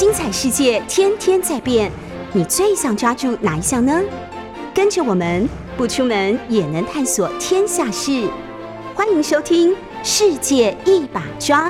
[0.00, 1.92] 精彩世界天天在变，
[2.32, 4.00] 你最想抓住哪一项呢？
[4.74, 5.46] 跟着我们
[5.76, 8.26] 不出门也能探索天下事，
[8.96, 11.68] 欢迎收听《世界一把抓》。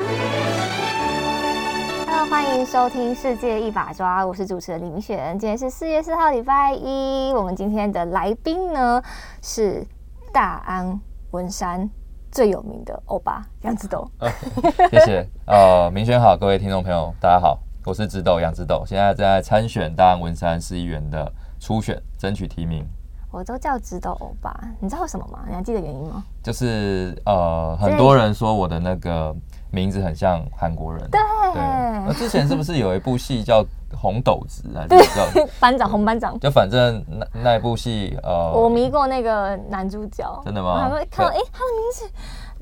[2.06, 5.37] Hello，欢迎收听《世界一把抓》，我是主持人林璇。
[5.37, 7.33] 今天是四月四号，礼拜一。
[7.35, 9.03] 我们今天的来宾呢
[9.42, 9.85] 是
[10.33, 11.01] 大安
[11.33, 11.90] 文山
[12.31, 14.08] 最有名的欧巴杨子斗。
[14.88, 15.26] 谢谢。
[15.49, 22.87] 呃，明轩好，各位听众朋友，大家好，我是直斗杨直斗，现在在参选大安文山市议员的初选，争取提名。
[23.30, 25.39] 我都叫直斗欧巴，你知道为什么吗？
[25.48, 26.23] 你还记得原因吗？
[26.43, 29.34] 就是呃，很多人说我的那个
[29.70, 31.09] 名字很像韩国人。
[31.11, 31.20] 对
[31.55, 33.62] 那之前是不是有一部戏叫
[33.97, 35.47] 《红斗子》还是叫？
[35.59, 36.39] 班长红班长。
[36.41, 42.11] 就反正那那一部戏，呃，我迷过那个男主角，真的吗我看到，哎、他的名字，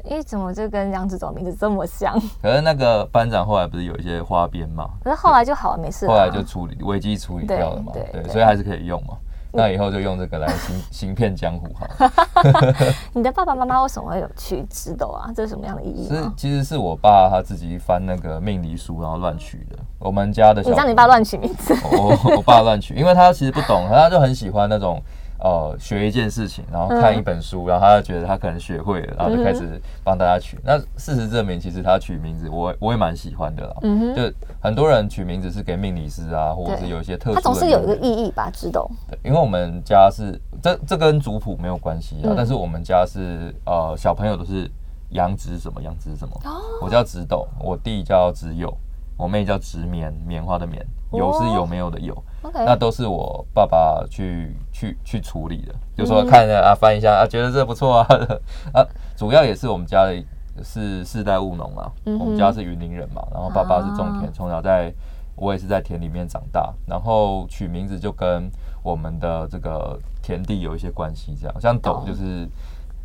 [0.09, 2.19] 哎、怎么就跟杨子总名字这么像？
[2.43, 4.89] 可是那个班长后来不是有一些花边嘛？
[5.03, 6.13] 可是后来就好了，没事了。
[6.13, 9.15] 后来就处理危机处理掉了嘛，对所以还是可以用嘛。
[9.51, 12.13] 那以后就用这个来行 行骗江湖哈。
[13.15, 15.33] 你的爸爸妈妈为什么会有去直斗啊？
[15.35, 16.35] 这是什么样的意义是吗？
[16.37, 19.77] 其实是我爸他自己翻那个命理书，然后乱取的。
[19.99, 25.03] 我们家的小你让你爸乱取名字，我我我爸乱取，因为他其实不懂，他就很喜欢那种
[25.39, 30.59] 呃学一件事情，然后看一本书，然后他就觉得他可能学会了，然后就开始帮大家取。
[30.65, 33.75] 那事实证明，其实他取名字我我也蛮喜欢的啦。
[33.83, 34.15] 嗯哼。
[34.15, 38.51] 就很多人取名字是给命理师啊，或者是有一些特殊的它总是有一个意义吧？
[38.51, 42.35] 直斗，对，因为我们家是这这跟族谱没有关系啊，嗯。
[42.37, 44.69] 但是我们家是呃小朋友都是
[45.11, 46.61] 杨植什么杨植什么，哦。
[46.83, 48.77] 我叫直斗，我弟叫直友，
[49.17, 58.07] 我妹叫直棉，棉花的棉，有是有没有的有，OK，那都是我爸爸去去去处理的，就嗯说看着啊翻一下啊，觉得这不错啊。
[58.73, 58.87] 啊，
[59.17, 60.25] 主要也是我们家的
[60.63, 64.19] 是世代务农啊，嗯我们家是云林人嘛，然后爸爸是种啊。
[64.21, 64.93] 田，从小在
[65.35, 68.51] 我也是在田里面长大，然后取名字就跟
[68.83, 72.49] 我们的这个田地有一些关系，这样像斗就是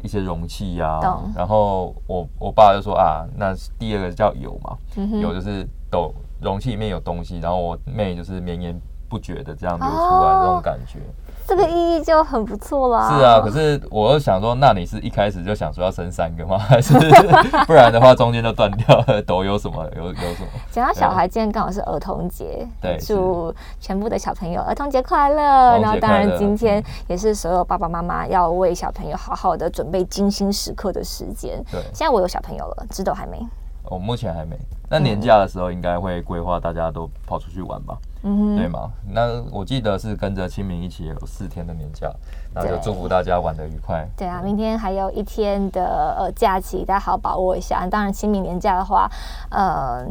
[0.04, 1.32] 一些容器呀、懂。
[1.36, 4.78] 然后我我爸就说啊，那第二个叫有嘛，
[5.22, 8.80] 有就是斗容器里面有东西，然后我妹就是绵延
[9.14, 10.98] 不觉的这样流出来哦这种感觉。
[11.46, 13.10] 这个意义就很不错啦。
[13.10, 16.58] 是啊，可是我又想说，那你是一开始就想说要生三个吗？
[16.58, 16.94] 还是
[17.68, 19.22] 不然的话中间就断掉了？
[19.22, 19.86] 都有什么？
[19.96, 20.48] 有有什么？
[20.72, 25.78] 讲到小孩，今天刚好是儿童节，对祝全部的小朋友儿童节快乐。
[25.80, 31.62] 然后当然今天也是所有爸爸妈妈要为小朋友好好的准备精心时刻的时间。
[31.70, 33.46] 对现在我有小朋友了，知道还没？
[33.84, 34.58] 我目前还没。
[34.90, 37.98] 那年假的时候应该会规划大家都跑出去玩吧？
[38.00, 38.90] 嗯哼，对吗？
[39.12, 42.12] 那我记得是跟着清明一起有四天的年假，
[42.54, 44.08] 那就祝福大家玩的愉快。
[44.16, 47.86] 对啊，明天还有一天的呃假期，大家好好把握一下。
[47.88, 49.10] 当然，清明年假的话，
[49.50, 50.06] 呃。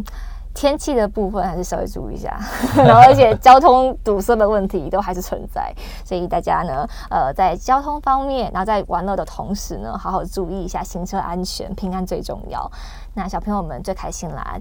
[0.54, 2.38] 天气的部分还是稍微注意一下，
[2.76, 5.74] 然后而且交通堵塞的问题都还是存在，
[6.04, 12.70] 所以大家呢，呃，在交通方面，然后在玩乐的同时呢，好好注意一下行车安全，平安最重要。
[13.14, 14.58] 那小朋友们最开心啦！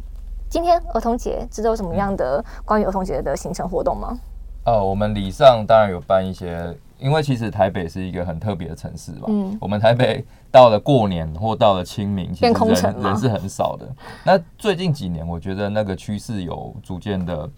[0.51, 4.19] 今天儿童节，知道有什么样的关于儿童节的行程活动吗？
[4.65, 9.27] 呃，我们礼上当然有办一些，因为其实台北是一个很特别的城市嘛。
[9.29, 13.87] 嗯我们台北到了过年或到了清明，其变实空城吗人人是很少的。
[14.25, 17.49] 那最近几年，我觉得那个趋势有逐渐的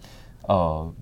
[0.46, 0.92] 呃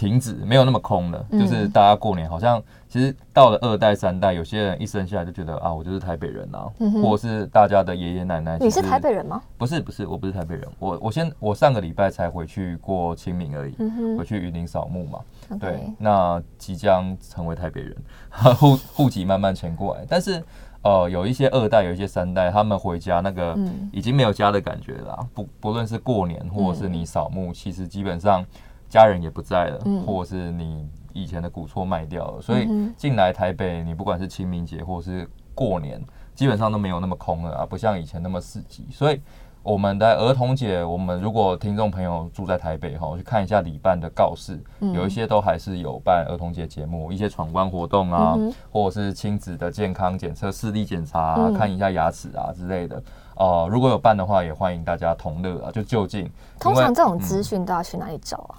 [0.00, 1.26] 停止，没有那么空了。
[1.30, 8.56] 嗯就是大家过年好像其实到了二代三代，有些人一生下来就觉得啊，我就是台北人啊，嗯或者是大家的爷爷奶奶。
[8.58, 9.42] 你是台北人吗？
[9.58, 15.18] 不是不是，我不是台北人，我我先我上个礼拜才回去过清明而已，嗯回去云林扫墓嘛。
[15.60, 17.94] 对，那即将成为台北人，
[18.56, 20.42] 户户籍慢慢迁过来，但是
[20.82, 28.42] 呃，有一些二代，有一些三代，他们回家那个嗯已经没有家的感觉了啊、不不论是过年或者是你扫墓，其实基本上
[28.90, 32.68] 家人也不在了，嗯或者是你以前的古厝卖掉了，所以
[32.98, 35.98] 进来台北，你不管是清明节或者是过年，
[36.34, 39.18] 基本上都没有那么空了啊，不像以前那么四级，所以。
[39.62, 53.02] 我们的儿童节，我们如果听众朋友住在台北哈，去看一下礼办的告示，嗯有一些都还是有办儿童节节目，一些闯关活动啊，嗯或者是亲子的健康检测、视力检查、啊嗯看一下牙齿啊之类的。
[53.36, 56.30] 呃，如果有办的话，也欢迎大家同乐啊，就就近。
[56.58, 58.56] 通常这种资嗯讯都要去哪里找啊？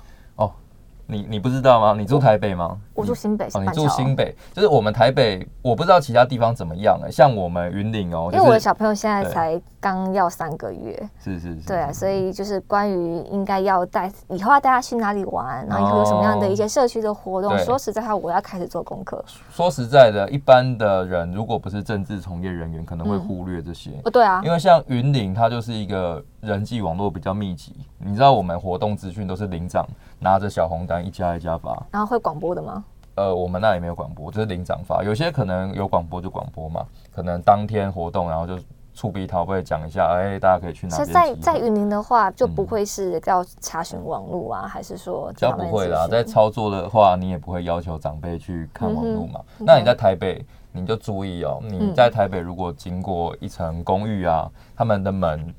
[1.11, 1.93] 哦，你你不知道吗？
[1.97, 2.77] 你住台北吗？
[2.93, 17.51] 我住新北，是哦，你住新北，就是我们台北，我不知道其他地方怎么样哎、像我们云岭哦，因为我的小朋友现在才刚要三个月，是是是，对啊，所以就是关于应该要带以后要带他去哪里玩，然后以后有什么样的一些社区的活动。
[17.51, 19.23] 对说实在话，我要开始做功课。
[19.49, 23.91] 说实在的，一般的人如果不是政治从业人员，可能会忽略这些。
[24.03, 27.73] 哦，对啊，因为像云岭，它就是一个人际网络比较密集。
[27.97, 29.85] 你知道，我们活动资讯都是领长
[30.21, 31.85] 拿着小红单一家一家发。
[31.91, 32.85] 然后会广播的吗？
[33.15, 35.03] 呃，我们那里没有广播，就是领长发。
[35.03, 38.57] 有些可能有广播就广播嘛，可能当天活动，然后就
[38.93, 41.35] 触鼻桃会讲一下，哎、大家可以去哪所边集合。
[41.35, 49.41] 以在在云林的话，就不会是要查询网络啊，还是说比较不会啦，在操作的话，你也不会要求长辈去看网络嘛。
[49.59, 55.53] 嗯那你在台北，你就注意哦，你嗯在台北如果经过一层公寓啊，他们的门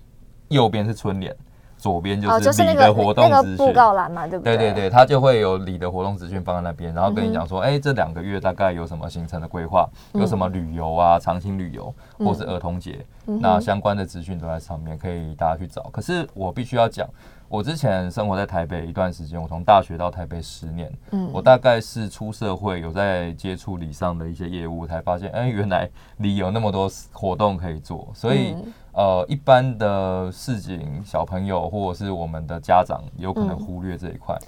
[0.48, 1.36] 右边是春联，
[1.82, 3.72] 左边就是是那个里的活动资讯。
[3.72, 15.82] 告栏嘛，对不对对对对，他就会有里的活动资讯放在那边，然后跟嗯你讲说，哎、这两个月大概有什么行程的规划，嗯有什么旅游啊、长青旅游，或是儿童节，嗯那相关的资讯都在上面，可以大家去找。
[15.90, 17.08] 可是我必须要讲，
[17.48, 28.54] 我之前生活在台北一段时间，我从大学到台北十年，嗯我大概是出社会有在接触礼上的一些业务，才发现，哎、原来里有那么多活动可以做，所以。
[28.92, 34.38] 嗯呃，一般的市井小朋友或者是我们的家长，有可能嗯忽略这一块。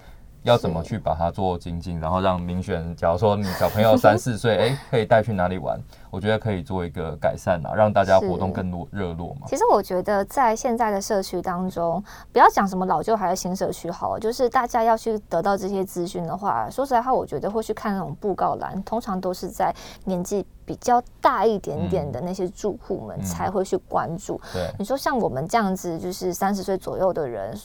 [0.44, 5.80] 要怎么去把它做精进，然后让民选，假如说你小朋友三四岁，哎、可以带去哪里玩？
[6.10, 9.46] 我觉得可以做一个改善啊，让大家活动更多热络嘛。
[9.46, 19.74] 其实我觉得在现在的社区当中，不要讲什么老旧还是新社区好了，就是大家要去得到这些资讯的话，说实在话，我觉得会去看那种布告栏，通常都是在
[20.04, 24.38] 年纪比较大一点点的那些住户们嗯才会去关注。
[24.52, 27.58] 对，你说像我们这样子，就是三十岁左右的人。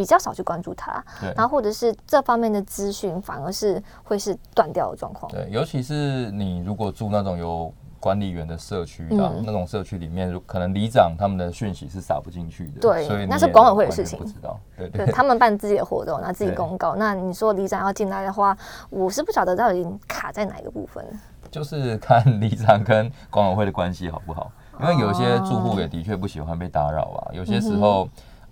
[0.00, 1.04] 比较少去关注它，
[1.36, 5.30] 然后或者是这方面的资讯，反而是会是断掉的状况。
[5.30, 16.96] 对，尤其是你如果住那种有管理员的社区啊、嗯那种社区里面，可能里长他们的讯息是撒不进去的，对所以那是管委会的事情不知道，对对对他们办自己的活动，拿自己公告。
[16.96, 18.56] 那你说里长要进来的话，
[18.88, 21.04] 我是不晓得到底卡在哪一个部分。
[21.50, 24.50] 就是看里长跟管委会的关系好不好，
[24.80, 28.08] 因为有些住户也的确不喜欢被打扰啊，有些时候。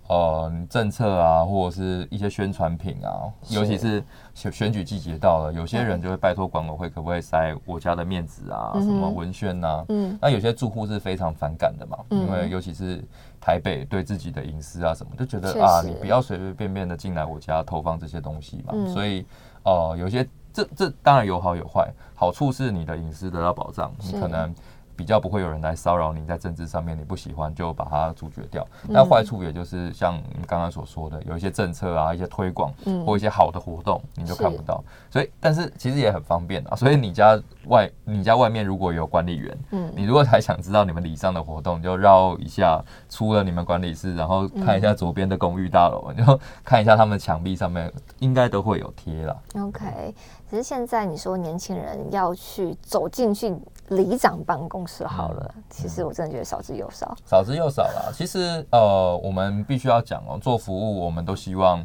[0.09, 4.03] 呃，政策啊，或者是一些宣传品啊，尤其是
[4.33, 10.17] 选选举季节到了，有些人就会拜托管委会可不可以塞我家的面子啊，嗯什么文宣呐、嗯。
[10.19, 13.03] 那有些住户是非常反感的嘛，嗯因为尤其是
[13.39, 18.73] 台北对自己的隐私啊什么，就觉得啊，你不要随随便便的进来我家投放这些东西嘛。
[18.73, 18.89] 嗯。
[18.89, 19.23] 所以
[19.63, 24.19] 呃，有些这这当然有好有坏，好处是你的隐私得到保障，你是。
[24.19, 24.51] 可能。
[24.99, 28.67] 比较不会有人来骚扰你，在政治上面你不喜欢就把它阻绝掉。
[28.83, 34.83] 嗯那坏处也就是像你刚刚所说的，有一些政策啊、一些推广嗯或一些好的活动，你就看不到。
[35.09, 36.75] 所以，但是其实也很方便啊。
[36.75, 49.41] 所以你家外你家外面如果有管理员，嗯你如果还想知道你们里上的活动，就绕一下出了你们管理室，然后看一下左边的公寓大楼，然后看一下他们墙壁上面应该都会有贴了。
[49.55, 50.13] OK，
[50.49, 53.55] 只是现在你说年轻人要去走进去
[53.89, 57.15] 里长办公室好了，嗯其实我真的觉得少之又少。
[57.25, 58.11] 少之又少啦。
[58.13, 61.83] 其实呃，我们必须要讲哦，做服务我们都希望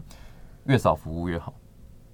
[0.64, 1.52] 越少服务越好，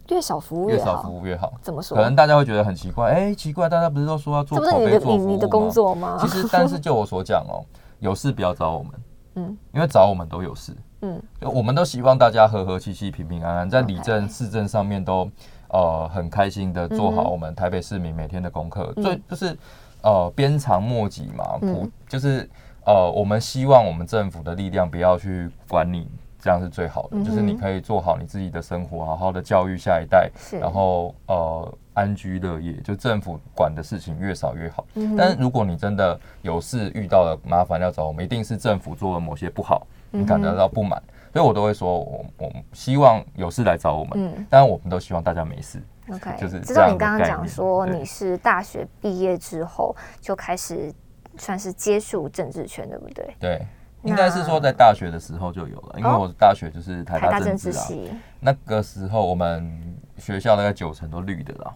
[0.09, 1.53] 越少服务越少服务越好。
[1.63, 1.97] 怎么说？
[1.97, 6.29] 可能大家会觉得很奇怪，哎、奇怪，大家不是都说要做口碑这不是你的做服务吗你你的工作吗其？
[6.29, 7.65] 实，但是就我所讲哦，
[8.01, 8.93] 有事不要找我们，
[9.37, 10.75] 嗯因为找我们都有事。
[11.03, 15.27] 嗯，就我们都希望大家和和气气、平平安安，在里政、市政上面都
[15.69, 18.93] 呃很开心的做好我们台北市民每天的功课。
[18.97, 19.57] 嗯最就是
[20.03, 22.49] 呃鞭长莫及嘛，嗯不就是
[22.85, 26.09] 呃我们希望我们政府的力量不要去管你。
[26.43, 34.87] 这样是最好的，嗯就是你可以做好你自己的生活，好好的教育下一代，然后呃安居乐业，就政府管的事情越少越好。
[34.95, 40.99] 嗯但是如果你真的有事遇到了麻烦要找我们，一定是政府做了某些不好，你感觉到不满，
[41.31, 45.79] 所以我都会说，我我希望有事来找我们，嗯当然我们都希望大家没事。
[46.13, 50.93] OK，就是知道你刚刚讲说你是大学毕业之后就开始
[51.39, 53.37] 算是接触政治圈，对不对？
[53.39, 53.67] 对，
[54.03, 61.75] 应该是说在大学的时候就有了，因为我大学就是台大政政治系，那个时候我们学校大概九成都绿的啦。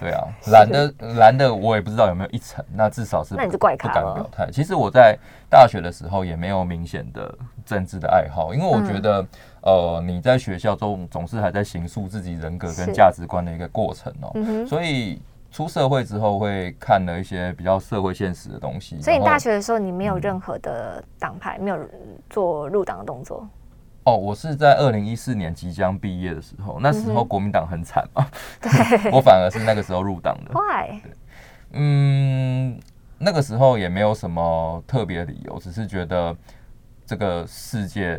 [0.00, 4.50] 对啊，蓝的 蓝的我也不知道有没有一层，那至少是那你就怪不敢表态。
[4.50, 5.16] 其实我在
[5.48, 9.24] 大学的时候也没有明显的政治的爱好，因为我觉得，
[9.62, 14.66] 呃，你在学校中总是还在形塑自己人格跟价值观的一个过程哦、嗯。
[14.66, 19.00] 所以出社会之后会看了一些比较社会现实的东西。
[19.00, 21.78] 所以你大学的时候，你没有嗯任何的党派，没有
[22.28, 23.46] 做入党的动作。
[24.04, 28.26] 哦，我是在二零一四年即将毕业的时候，那时候国民党很惨嘛，
[28.58, 30.52] 对我反而是那个时候入党的。
[30.54, 31.00] ，Why？
[31.72, 32.80] 嗯，
[33.18, 36.34] 那个时候也没有什么特别理由，只是觉得
[37.04, 38.18] 这个世界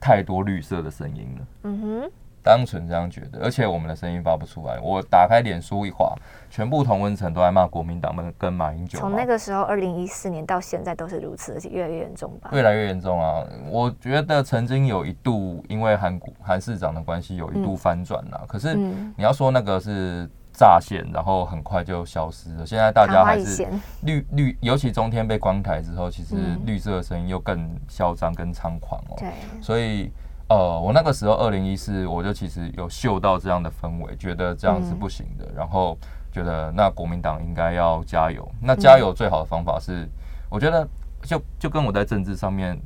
[0.00, 1.46] 太多绿色的声音了。
[1.64, 2.10] 嗯哼，
[2.42, 4.80] 单纯这样觉得，而且我们的声音发不出来。
[4.80, 6.14] 我打开脸书一划，
[6.48, 12.48] 全部同温层都在骂国民党们跟马英九，从那个时候二零一四年到现在都是如此，而且越来越严重吧。
[12.52, 13.44] 越来越严重啊！
[13.68, 18.44] 我觉得曾经有一度因为韩国韩市长的关系，有一度翻转了。
[18.48, 20.28] 可是嗯你要说那个是
[20.60, 22.66] 乍现，然后很快就消失了。
[22.66, 23.66] 现在大家还是
[24.02, 29.16] 绿绿，尤其中天被关台之后，其实嗯绿色的声音又更嚣张、更猖狂哦。
[29.16, 30.12] 对，所以
[30.50, 35.96] 呃，我那个时候二零一四，我就其实有嗅到这样的氛围，觉得这样是不行的，然后
[36.30, 38.46] 觉得那国民党应该要加油。
[38.60, 40.06] 那加油最好的方法是，
[40.50, 40.86] 我觉得
[41.22, 42.78] 就就跟我在政治上面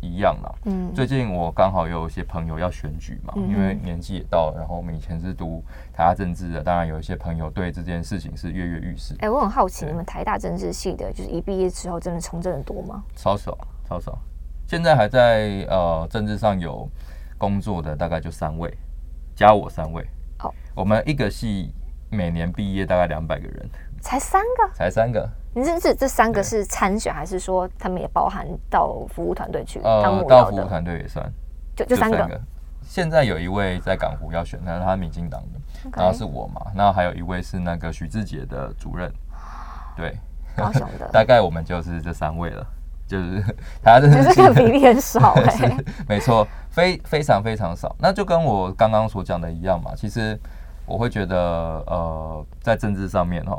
[0.00, 0.54] 一样啦。
[0.64, 9.14] 嗯，最近我刚好有一些朋友要选举嘛，嗯因为年纪也到了，然后我们以前是读台大政治的，当然有一些朋友对这件事情是跃跃欲试。
[9.20, 13.02] 哎、我很好奇，你们台大政治系的，就是一毕业之后真的从政的多吗？
[13.14, 13.56] 超少，
[13.88, 14.18] 超少。
[14.66, 16.88] 现在还在呃政治上有
[17.36, 18.72] 工作的大概就三位，
[19.34, 20.06] 加我三位。
[20.42, 21.72] 哦我们一个系
[22.08, 23.68] 每年毕业大概两百个人，
[24.00, 24.74] 才三个？
[24.74, 25.28] 才三个。
[25.52, 30.64] 你这这这三个是参选，还是说他们也包含到服务团队去当呃，到服务？
[30.64, 31.32] 团队也算，
[31.74, 32.40] 就就三个。
[32.82, 39.12] 现在有一位在港湖要选，但是他民进党的然后是我嘛，那还有一位是那个许志杰的主任，
[39.96, 40.16] 对，
[40.56, 42.66] 高雄的， 大概我们就是这三位了，
[43.06, 43.44] 就是
[43.82, 45.36] 他真就的是这个比例很少
[46.08, 47.94] 没错，非非常非常少。
[47.98, 49.92] 那就跟我刚刚所讲的一样嘛。
[49.94, 50.36] 其实
[50.86, 51.36] 我会觉得，
[51.86, 53.56] 呃，在政治上面哈，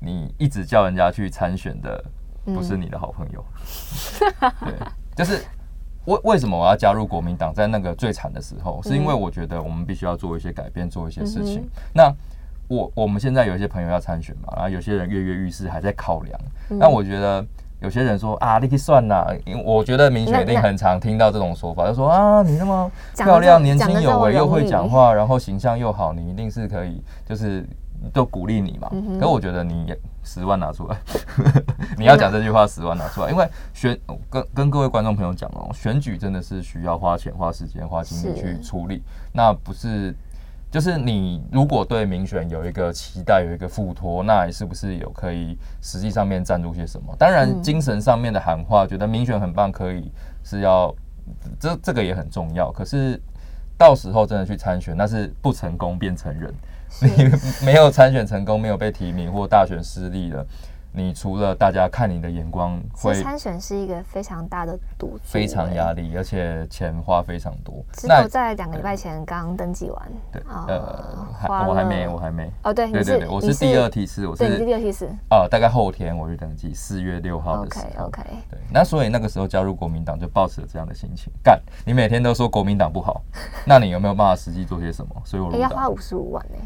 [0.00, 2.04] 你一直叫人家去参选的，
[2.44, 3.44] 不是你的好朋友。
[4.60, 4.74] 对，
[5.14, 5.42] 就是
[6.04, 7.52] 为为什么我要加入国民党？
[7.52, 11.60] 在那个最惨的时候，是因为我觉得我们必须要做一些改变，做一些事情。
[11.60, 12.14] 嗯那
[12.68, 16.40] 我我们现在有一些朋友要参选嘛，然后有些人跃跃欲试，还在考量。
[16.70, 17.44] 嗯那我觉得
[17.78, 27.64] 有些人说啊，你可以算啦，因为我觉得民选一定很常听到这种说法，就说啊，你那么漂亮、年轻有为，又会讲话，然后形象又好，你一定是可以，就是
[28.12, 28.90] 都鼓励你嘛。
[29.20, 30.96] 可我觉得你十万拿出来，
[31.98, 33.98] 你要讲这句话，十万拿出来，因为选
[34.30, 40.14] 跟跟各位观众朋友讲哦，选举真的是需要花钱、花时间、花精力去处理，那不是。
[40.68, 47.14] 就是你如果对民选有一个期待，有一个付托，那你是不是有可以实际上面赞助些什么？
[47.16, 50.10] 当然，嗯精神上面的喊话，觉得民选很棒，可以
[50.42, 50.94] 是要
[51.58, 52.70] 这这个也很重要。
[52.72, 53.18] 可是
[53.78, 56.52] 到时候真的去参选，那是不成功便成仁。
[57.62, 60.46] 你没有参选成功，没有被提名或大选失利了，
[60.92, 66.16] 你除了大家看你的眼光会参选是一个非常大的赌注、非常压力。
[66.16, 67.84] 而且钱花非常多。
[67.92, 72.50] 只有在两个礼拜前刚登记完，对，啊呃，还我还没，我还没。
[72.62, 75.06] 哦，对，对对对，我是第二梯次，我是是第二梯次。
[75.28, 78.06] 哦，大概后天我去登记，四月六号的 OK 时候。
[78.06, 83.20] OK，对，那所以那个时候加入国民党就抱持了这样的心情，干，你每天都说国民党不好，
[83.66, 85.14] 那你有没有办法实际做些什么？
[85.26, 86.56] 所以我要花五十五万呢。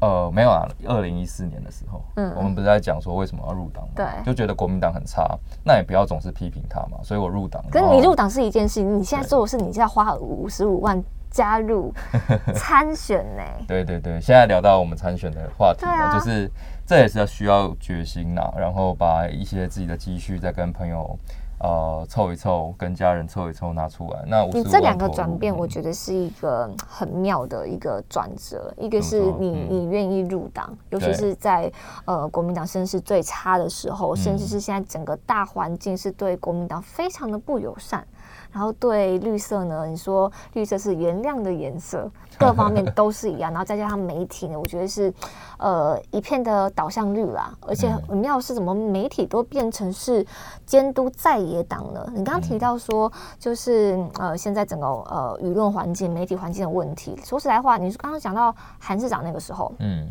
[0.00, 3.90] 呃，没有啊，二零一四年的时候，嗯我们不是在讲说为什么要入党吗？
[3.96, 7.62] 对就觉得国民党很差，那也不要总是批评他嘛，所以我入党。
[7.70, 11.92] 可是你入党是一件事，你现在做的是你现在花五十五万加入
[12.54, 13.42] 参选呢。
[13.68, 16.50] 对对对，现在聊到我们参选的话题了，啊就是
[16.86, 21.16] 这也是要需要决心呐，然后把一些自己的积蓄再跟朋友
[21.60, 24.24] 呃凑一凑，跟家人凑一凑拿出来。
[24.26, 28.72] 那你55这两个转变，嗯我觉得是一个很妙的一个转折。
[28.78, 31.70] 一个是你嗯你愿意入党，尤其是在
[32.06, 38.06] 呃国民党声势最差的时候，甚至嗯是现在整个大环境是对国民党非常的不友善。
[38.52, 43.50] 然后对绿色呢，你说绿色是原谅的颜色，各方面都是一样。
[43.52, 45.12] 然后再加上媒体呢，我觉得是
[45.58, 47.52] 呃一片的导向绿啦。
[47.66, 50.26] 而且嗯很妙是，怎么媒体都变成是
[50.66, 52.04] 监督在野党呢？
[52.14, 57.18] 你刚刚提到说，就是呃现在整个呃舆论环境、媒体环境的问题。
[57.24, 60.08] 说实在话，你刚刚讲到韩市长那个时候，嗯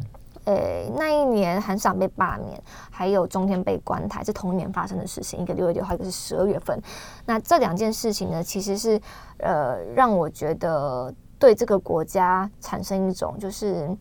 [0.50, 6.82] 诶，那一年韩市长被罢免，还有中天被关台，是同一年发生的事情，一个六月六号，一个是十二月份。
[7.26, 9.00] 那这两件事情呢，其实是
[9.38, 13.96] 呃让我觉得对这个国家产生一种就是。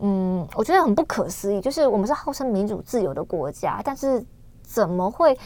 [0.00, 4.22] 嗯，我觉得很不可思议，就是我们是号称民主自由的国家，但是
[4.60, 5.38] 怎么会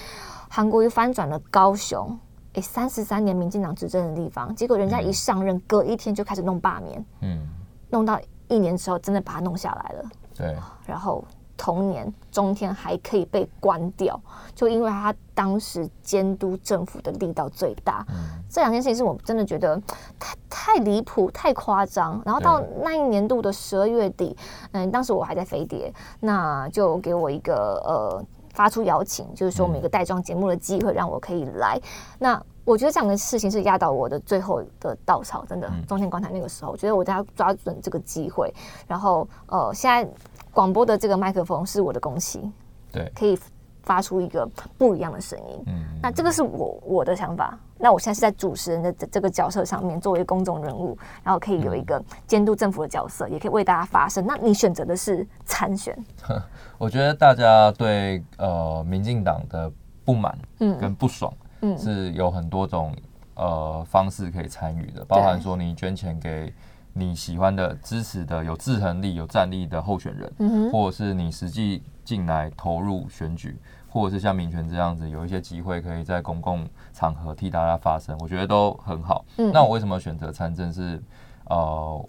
[0.48, 2.18] 韩国瑜翻转了高雄？
[2.54, 7.46] 诶，三十三年民进党执政的地方，结果人家一上任，隔一天就开始弄罢免，嗯，
[7.90, 10.04] 弄到一年之后，真的把它弄下来了。
[10.38, 11.24] 对，然后
[11.56, 14.18] 同年中天还可以被关掉，
[14.54, 18.06] 就因为他当时监督政府的力道最大。
[18.08, 19.78] 嗯这两件事情是我真的觉得
[20.18, 22.18] 太太离谱、太夸张。
[22.24, 24.34] 然后到那一年度的十二月底，
[24.72, 27.54] 嗯，当时我还在飞碟，那就给我一个
[27.84, 31.78] 呃发出邀请，就是说每个带妆节目的机会让我可以来。
[32.18, 35.72] 那我觉得这样的事情是压倒我的最后的稻草，真的。
[35.88, 38.52] 中天观台那个时候，我觉得我都要抓准这个机会。
[38.86, 40.06] 然后呃，现在
[40.52, 42.52] 广播的这个麦克风是我的公器，
[42.92, 43.38] 对，可以
[43.82, 44.46] 发出一个
[44.76, 45.64] 不一样的声音。
[45.66, 47.58] 嗯，那这个是我我的想法。
[47.78, 54.26] 那我现在是在主持人的这这个角色上面，作为公众人物，然后可以有一个监督政府的角色，也可以为大家发声。
[54.26, 55.96] 那你选择的是参选？
[56.76, 59.72] 我觉得大家对呃民进党的
[60.04, 62.94] 不满跟不爽，嗯，是有很多种
[63.34, 66.52] 呃方式可以参与的，包含说你捐钱给
[66.92, 73.56] 你喜欢的、支持的、有制衡力、有战力的候选人，嗯或者是你实际进来投入选举。
[73.90, 79.24] 或者是像民权这样子，有一些机会可以在公共场合替大家发声，我觉得都很好。
[79.50, 80.70] 那我为什么选择参政？
[80.70, 81.02] 是
[81.46, 82.08] 呃，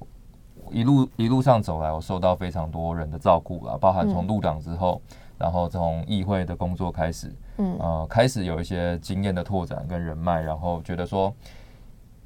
[0.72, 5.02] 一路一路上走来，我受到非常多人的照顾啦，包含从入党之后，
[5.40, 11.34] 然后从议会的工作开始，嗯，呃，开始有一些经验的拓展跟人脉，然后觉得说，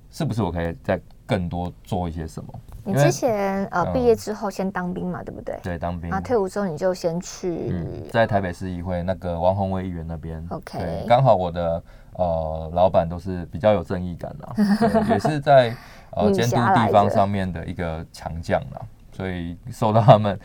[0.09, 2.51] 是不是我可以再更多做一些什么？
[2.83, 5.57] 你之前呃毕业之后先当兵嘛，对不对？
[5.61, 6.09] 对，当兵。
[6.11, 7.71] 啊，退伍之后你就先去
[8.11, 10.43] 在台北市议会那个王宏威议员那边。
[10.49, 11.83] OK，刚好我的
[12.15, 15.73] 呃老板都是比较有正义感的，也是在
[16.11, 20.37] 呃监督地方上面的一个强将啦，所以受到他们。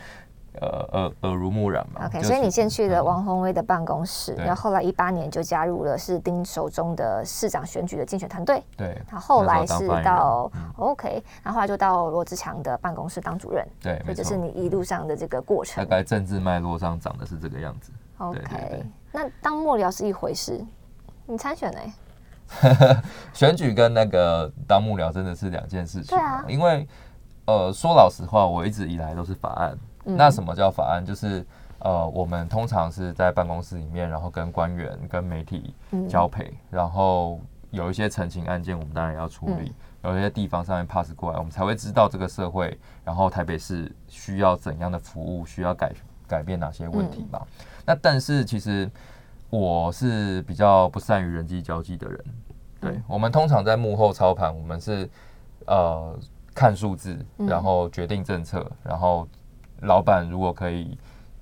[0.61, 2.05] 呃，耳耳濡目染嘛。
[2.05, 8.63] OK，所以你先去了王宏威的办公室，然后后来一八年就加入了是丁守中的市长选举的竞选团队。
[8.75, 13.65] 对，然后后来是到 OK，然后后来就到罗志强的办公室当主任。
[13.81, 15.83] 对，所以这是你一路上的这个过程。
[15.83, 17.91] 大概政治脉络上长的是这个样子。
[18.17, 20.59] OK，那当幕僚是一回事，
[21.25, 21.79] 你参选呢？
[23.31, 26.17] 选举跟那个当幕僚真的是两件事情。
[26.17, 26.87] 对啊，因为
[27.45, 29.77] 呃，说老实话，我一直以来都是法案。
[30.17, 31.05] 那什么叫法案？
[31.05, 31.45] 就是
[31.79, 35.73] 呃，我们通常是在办公室里面，然后跟官员、跟媒体
[36.09, 37.39] 交配，然后
[37.71, 39.71] 有一些澄清案件，我们当然要处理；
[40.03, 45.93] 有一些地方上面 pass 过来，我们才会知道这个社会，然后台北市需要怎样的服务，需要改
[46.27, 47.41] 改变哪些问题嘛。
[47.85, 48.89] 那但是其实
[49.49, 52.25] 我是比较不善于人际交际的人，
[52.81, 55.09] 对我们通常在幕后操盘，我们是
[55.65, 56.13] 呃
[56.53, 59.25] 看数字，然后决定政策，然后。
[59.81, 60.97] 老板如果可以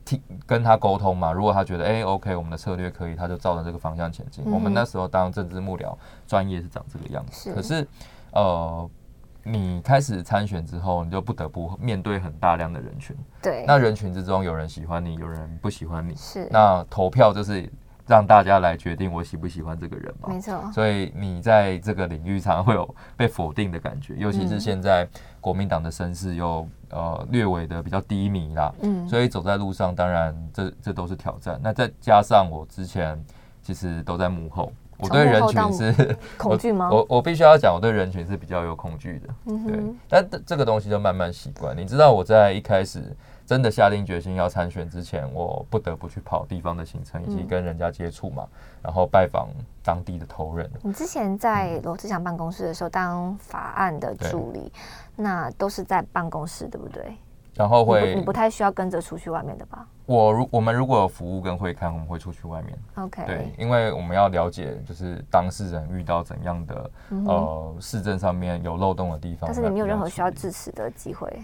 [0.05, 4.43] 听跟他沟通嘛，如果他觉得哎，OK，我们的策略可以，他就照着这个方向前进。
[4.45, 5.95] 我们那时候当政治幕僚，
[6.25, 7.53] 专业是长这个样子。
[7.53, 7.87] 可是，
[8.31, 8.89] 呃，
[9.43, 13.15] 你开始参选之后，你就不得不面对很大量的人群。
[13.41, 13.65] 对。
[13.67, 16.15] 那人群之中，有人喜欢你，有人不喜欢你。
[16.15, 16.47] 是。
[16.51, 17.69] 那投票就是
[18.07, 20.29] 让大家来决定我喜不喜欢这个人嘛？
[20.29, 20.71] 没错。
[20.73, 25.07] 所以你在这个领域常会有被否定的感觉，尤其是现在
[25.39, 26.67] 国民党的声势又。
[26.89, 31.59] 呃，略微的比较低迷啦，嗯，所以走在路上，当然这这都是挑战。
[31.61, 33.21] 那再加上我之前
[33.61, 36.87] 其实都在幕后，我对人群是 恐惧吗？
[36.89, 39.83] 我我必须要讲，我对人群是比较有恐惧的，嗯对。
[40.07, 41.75] 但这个东西就慢慢习惯。
[41.75, 43.13] 你知道我在一开始。
[43.47, 48.45] 真的下定决心要参选之前，我不得不去跑地方的行程，以及跟人家接触嘛，
[48.83, 49.47] 然后拜访
[49.81, 50.69] 当地的头人。
[50.83, 54.69] 你之前在罗志祥办公室的时候当法案的助理，
[55.15, 57.15] 那都是在办公室，对不对？
[57.55, 59.87] 然后会，你不太需要跟着出去外面的吧？
[60.05, 62.77] 我如我们如果有服务跟会看，我们会出去外面。
[62.95, 71.41] OK，对，因为我们要了解就是当事人遇到怎样的呃市政上面有漏洞的地方，但是你没有任何需要支持的机会。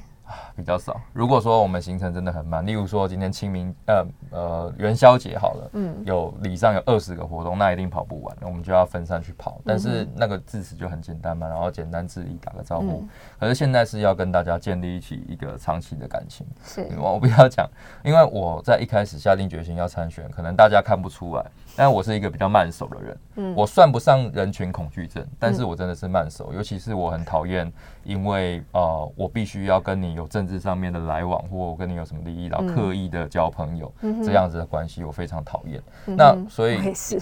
[0.56, 1.00] 比较少。
[1.14, 9.60] 如果说我们行程真的很慢，例如说今天清明呃呃元宵节好了，嗯，有礼上有二十个活动，那一定跑不完，我们就要分散去跑。
[9.66, 13.06] 但是那个致辞就很简单嘛，然后简单致意打个招呼。
[13.40, 16.46] 可是现在是要跟大家建立起一个长期的感情。
[16.64, 17.70] 是，我不要讲，
[18.04, 23.18] 因为我在一开始下定决心要参选，可能大家看不出来，但我是一个比较慢熟的人。
[23.36, 27.72] 嗯，我算不上人群恐惧症，但是我真的是慢熟，尤其是我很讨厌，
[28.04, 33.92] 因为呃我必须要跟你有政治上面的来往，或我跟你有什么利益，然后刻意的交朋友，
[34.24, 35.82] 这样子的关系我非常讨厌。
[36.06, 36.80] 那所以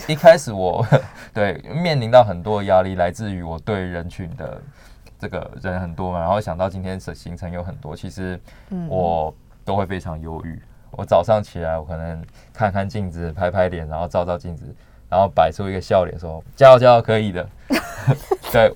[0.08, 0.86] 一开始我
[1.34, 4.62] 对面临到很多压力，来自于我对人群的
[5.18, 8.40] 这个人很多嘛，然后想到今天的行程有很多，其实
[8.90, 9.34] 我
[9.64, 10.62] 都会非常忧郁。
[10.92, 12.24] 我早上起来，我可能
[12.54, 14.66] 看看镜子，拍拍脸，然后照照镜子，
[15.10, 17.48] 然后摆出一个笑脸，说加油加油，可以的。
[18.52, 18.74] 对。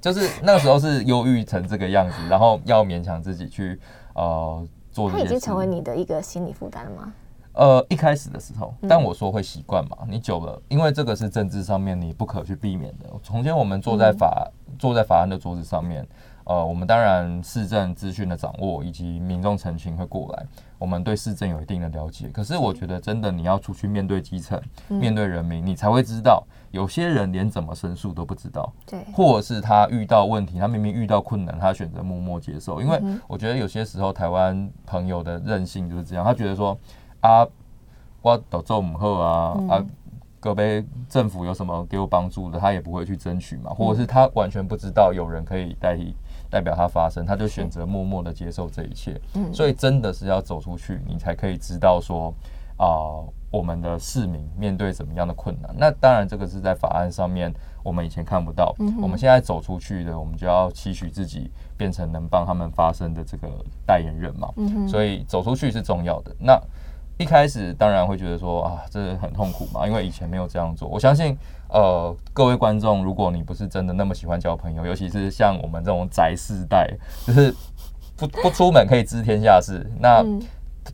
[0.00, 3.80] 就是那个时候是忧郁成这个样子，然后要勉强自己去
[4.12, 5.10] 呃做。
[5.10, 7.10] 它已经成为你的一个心理负担了吗？
[7.54, 9.96] 呃，一开始的时候，但我说会习惯嘛。
[10.06, 13.06] 你久了，因为这个是政治上面你不可去避免的。
[13.22, 14.46] 从前我们坐在法
[14.78, 16.06] 坐在法案的桌子上面，
[16.44, 20.46] 呃，我们当然市政资讯的掌握以及民众澄清会过来，
[20.78, 22.28] 我们对市政有一定的了解。
[22.28, 32.80] 可是我觉得真的你要出去面对基层，面对人民，你才会知道，有些人连怎么申诉都不知道，对，或者是他遇到问题，他明明遇到困难，他选择默默接受。
[32.80, 36.78] 因为我觉得有些时候台湾朋友的任性就是这样，他觉得说
[37.20, 37.46] 啊，
[38.20, 39.84] 我都做唔好啊啊。
[40.40, 46.14] 各位政府有什么给我帮助的，他也不会去争取嘛，或者是他完全不知道有人可以代替
[46.54, 49.20] 代表他发生，他就选择默默的接受这一切。
[49.34, 52.32] 嗯，所以真的是要走出去，你才可以知道说
[52.76, 55.74] 啊，我们的市民面对怎么样的困难。
[55.76, 63.48] 那当然，这个是在法案上面我们以前看不到，我们现在走出去的，我们就要期许自己变成能帮他们发声的这个
[63.84, 64.48] 代言人嘛。
[64.56, 66.30] 嗯所以走出去是重要的。
[66.38, 66.56] 那
[67.16, 70.88] 一开始当然会觉得说啊，这很痛苦嘛，因为以前没有这样做。
[70.88, 71.36] 我相信，
[71.68, 76.90] 呃，各位观众，如果你不是真的那么喜欢交朋友，尤其是像我们这种宅世代，
[77.24, 77.54] 就是
[78.16, 80.24] 不不出门可以知天下事，那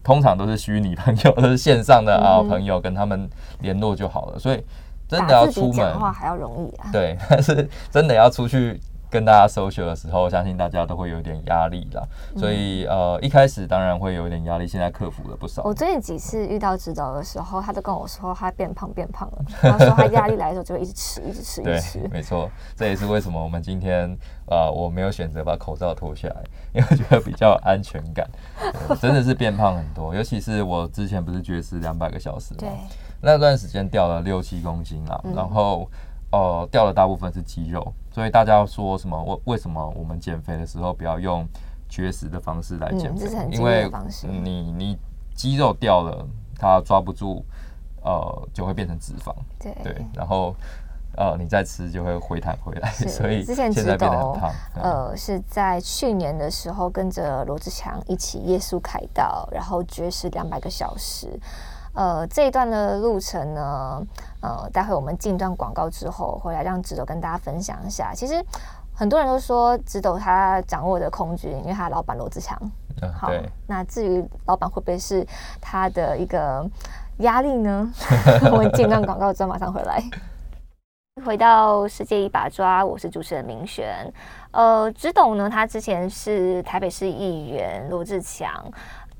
[0.04, 3.28] 通常都是虚拟朋友，都是线上的啊朋友，跟他们
[3.60, 4.38] 联络就好了。
[4.38, 4.62] 所以
[5.08, 8.78] 真的要出门话还要容易啊，对， 但是真的要出去。
[9.10, 12.02] 跟大家 social 的时候，相信大家都会有点压力啦。
[12.36, 15.62] 所以呃，一开始当然会有点压力，现在克服了不少。
[15.64, 22.08] 我最近几次遇到指导的时候，他都跟我说他变胖变胖了，他说他压力来的时候就会一直吃，一直吃，一直吃。
[22.12, 28.24] 没错，这也是为什么我们今天啊，我没有选择把口罩脱下来，因为觉得比较安全感。
[29.00, 32.68] 真的是变胖很多，尤其是我之前不是绝食两百个小时吗？
[33.20, 35.90] 那段时间掉了六七公斤啦，然后。
[36.32, 39.22] 呃，掉的大部分是肌肉，所以大家说什么？
[39.24, 41.46] 为为什么我们减肥的时候不要用
[41.88, 43.26] 绝食的方式来减肥？
[43.50, 43.90] 因为
[44.22, 44.98] 你你
[45.34, 46.26] 肌肉掉了，
[46.58, 47.44] 它抓不住，
[48.02, 49.34] 呃，就会变成脂肪。
[49.58, 50.54] 对对，然后
[51.16, 52.90] 呃，你再吃就会回弹回来。
[53.08, 54.52] 所以之前现在变得很胖。
[54.74, 61.28] 呃，是在去年的时候跟着罗志祥一起耶稣凯道，然后绝食两百个小时。
[61.94, 64.02] 呃，这一段的路程呢，
[64.40, 68.14] 呃，待会我们进段广告之后，回来让直斗跟大家分享一下。
[68.14, 68.44] 其实
[68.94, 72.56] 很多人都说直斗他掌握的空军，因为他老板罗志强。
[73.18, 73.30] 好，
[73.66, 75.26] 那至于老板会不会是
[75.60, 76.64] 他的一个
[77.18, 77.90] 压力呢？
[78.52, 80.02] 我们进段广告之后马上回来。
[81.24, 84.10] 回到世界一把抓，我是主持人明璇。
[84.52, 88.50] 呃，直斗呢，他之前是台北市议员罗志强。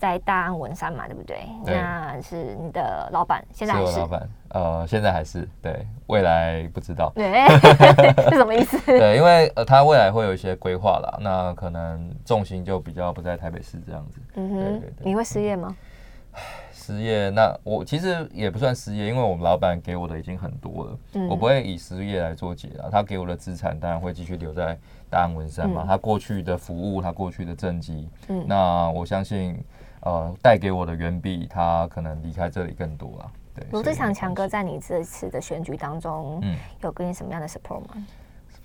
[0.01, 1.47] 在大安文山嘛，对不对？
[1.67, 4.29] 那是你的老板，现在还是老板？
[4.49, 7.13] 呃，现在还是对，未来不知道。
[7.15, 7.31] 对，
[8.31, 8.79] 是什么意思？
[8.89, 14.23] 对，因为呃，他未来会有一些规划啦，那可能重心就比较不在台北市这样子。
[14.37, 15.77] 嗯哼，你会失业吗？
[16.73, 17.29] 失业？
[17.29, 22.89] 那我其实也不算失业，因为我们老板给我的已经很多了，我不会以失业来做解啊。
[22.91, 24.79] 他给我的资产当然会继续留在
[25.11, 29.63] 大安文山嘛，他过去的服务，他过去的政绩，嗯，那我相信。
[30.01, 33.33] 呃，带给我的远比他可能离开这里更多了。
[33.55, 38.07] 对，罗志祥强哥在你这次的选举当中，嗯，有给你什么样的 support 吗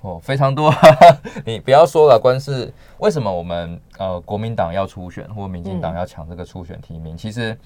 [0.01, 0.73] ？support 非常多。
[1.43, 7.17] 你不要说了，光是为什么我们呃国民党要初选，或民进党要抢这个初选提名？
[7.17, 7.57] 其实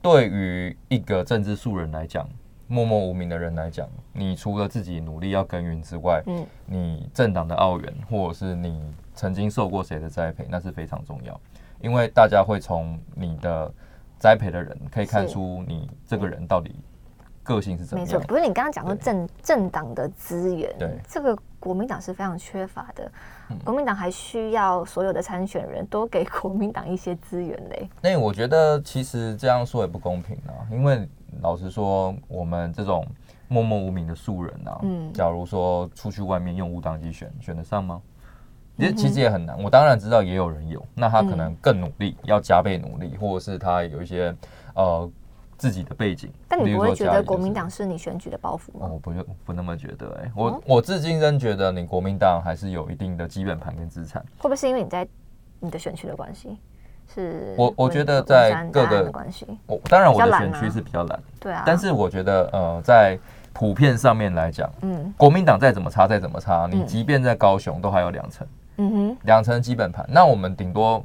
[0.00, 2.26] 对于一个政治素人来讲，
[2.68, 8.80] 默默无名的人来讲，你除了自己努力要耕耘之外，嗯，你政党的澳元，或者是你
[9.14, 11.38] 曾经受过谁的栽培，那是非常重要。
[11.80, 13.72] 因为大家会从你的
[14.18, 16.74] 栽培的人可以看出你这个人到底
[17.42, 18.06] 个性是怎么样。
[18.06, 23.10] 没错，不是你刚刚讲说政政党的资源，对这个国民党是非常缺乏的。
[23.64, 27.88] 国民党还需要所有的参选人多给国民党一些资源嘞。
[28.02, 31.08] 那我觉得其实这样说也不公平啊，因为
[31.40, 33.06] 老实说，我们这种
[33.46, 38.02] 默默无名的素人啊，嗯，假如说出去外面用无党籍选，选得上吗？
[38.78, 44.32] 其实其实也很难，我当然知道也有人有，那他可能更努力，要加倍努力，或者是他有一些
[44.74, 45.10] 呃
[45.56, 46.30] 自己的背景。
[46.48, 48.88] 但你不会觉得国民党是你选举的包袱吗？
[48.88, 49.12] 我不
[49.46, 54.22] 不那么觉得，哎，我我至今仍觉得你国民党还是有一定的基本盘跟资产。
[54.38, 55.06] 会不会是因为你在
[55.58, 56.56] 你的选区的关系？
[57.12, 61.64] 是我我觉得在各个关系，我当然我的选区是比较懒，对啊。
[61.66, 63.18] 但是我觉得呃在
[63.52, 68.46] 普遍上面来讲，嗯，国民党再怎么差再怎么差，你即便在高雄都还有两成。
[68.46, 68.50] 嗯
[68.90, 71.04] 哼，两层基本盘，那我们顶多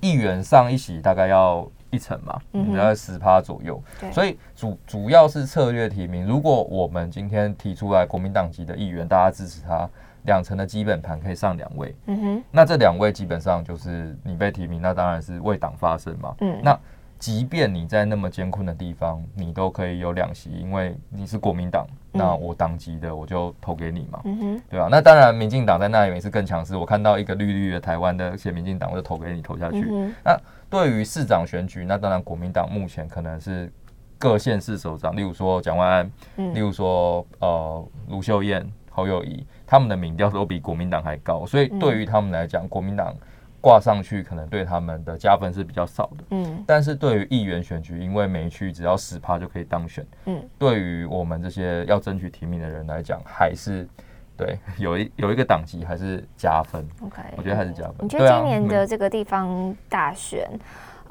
[0.00, 2.38] 议员上一席大概要一层嘛，
[2.76, 3.82] 大概十趴左右。
[4.12, 6.26] 所以主主要是策略提名。
[6.26, 9.88] 如果我们今天提出来国民党籍的议员，大家支持他，
[10.24, 11.94] 两层的基本盘可以上两位。
[12.06, 16.34] 嗯哼，那这两位基本上就是你被提名，那当然是为党发声嘛。
[16.40, 16.78] 嗯，那
[17.18, 26.76] 即便你在那么艰困的地方，你都可以有两席，因为你是国民党，那我党籍的我就投给你嘛，嗯，对吧、那当然，民进党在那里面是更强势。
[26.76, 29.86] 我看到一个绿绿的台湾的写民进党，我就投给你投下去。
[29.90, 30.38] 嗯那
[30.70, 33.72] 对于市长选举，那当然国民党目前可能是
[34.18, 36.54] 各县市首长，例如说蒋万安，嗯。
[36.54, 43.12] 例如说呃卢秀燕、侯友谊，他们的民调都比国民党还高，所以对于他们来讲，国民党
[43.60, 46.24] 挂上去可能对他们的加分是比较少的。
[46.30, 53.88] 嗯但是对于议员选举，因为每一区只要十趴就可以当选，嗯，对于我们这些要争取提名的人来讲，还是
[54.36, 56.86] 对 有一有一个党籍还是加分。
[57.04, 60.48] ，OK，我觉得还是加分你觉得今年的这个地方大选，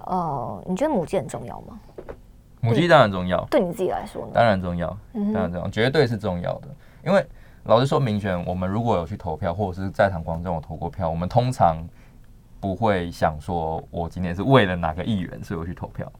[0.06, 1.80] 呃，你觉得母鸡很重要吗？
[2.60, 4.32] 母鸡当然重要，对你自己来说呢？
[4.34, 6.68] 当然重要，当然重要，绝对是重要的。
[7.06, 7.26] 因为
[7.66, 11.78] 老实说，民选我们如果有去投票，或者是在场观众有投过票，我们通常
[12.60, 16.12] 不会想说我今天是为了哪个议员，所以我去投票，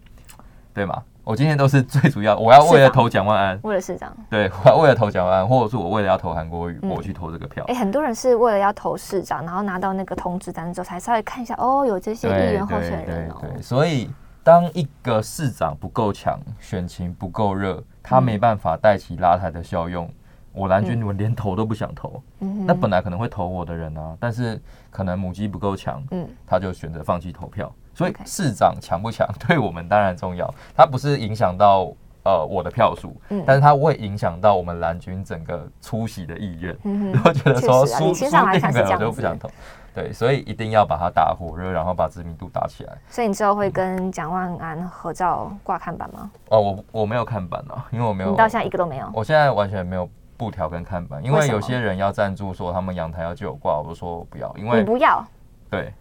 [0.73, 1.02] 对吗？
[1.23, 7.76] 我今天都是最主要，我要为了投蒋万安，为了市长，对，我要为了投蒋万安，或者是我为了要投韩国瑜，嗯我去投这个票哎、。
[7.76, 13.38] 很多人是为了要投市长，然后拿到那个通知单之后，才稍微看一下，哦，有这些议员候选人哦。
[13.41, 14.10] 对对，所以
[14.41, 20.10] 当一个市长不够强，选情不够热，他没办法带起拉抬的效用。
[20.58, 27.72] 我蓝军我连投都不想投，嗯那本来可能会投我的人啊，但是可能母鸡不够强，嗯他就选择放弃投票。
[27.93, 31.91] 所以市长强不强 对我们当然重要，它不是影响到
[32.24, 36.78] 呃我的票数，嗯但是它会影响到我们蓝军整个出席的意愿。
[37.24, 39.50] 我觉得说输输定了我就不想投，
[39.96, 42.96] 对，所以一定要把它打火热，然后把知名度打起来。
[43.10, 46.30] 所以你之后会跟蒋万安合照挂看板吗？
[46.50, 49.10] 哦，我我没有看板啊，因为我没有，你到现在一个都没有。
[49.12, 55.26] 我现在完全没有布条跟看板，因为有些人要赞助说他们阳台要借我挂，我就说不要，因为你为不要，
[55.69, 55.91] 对。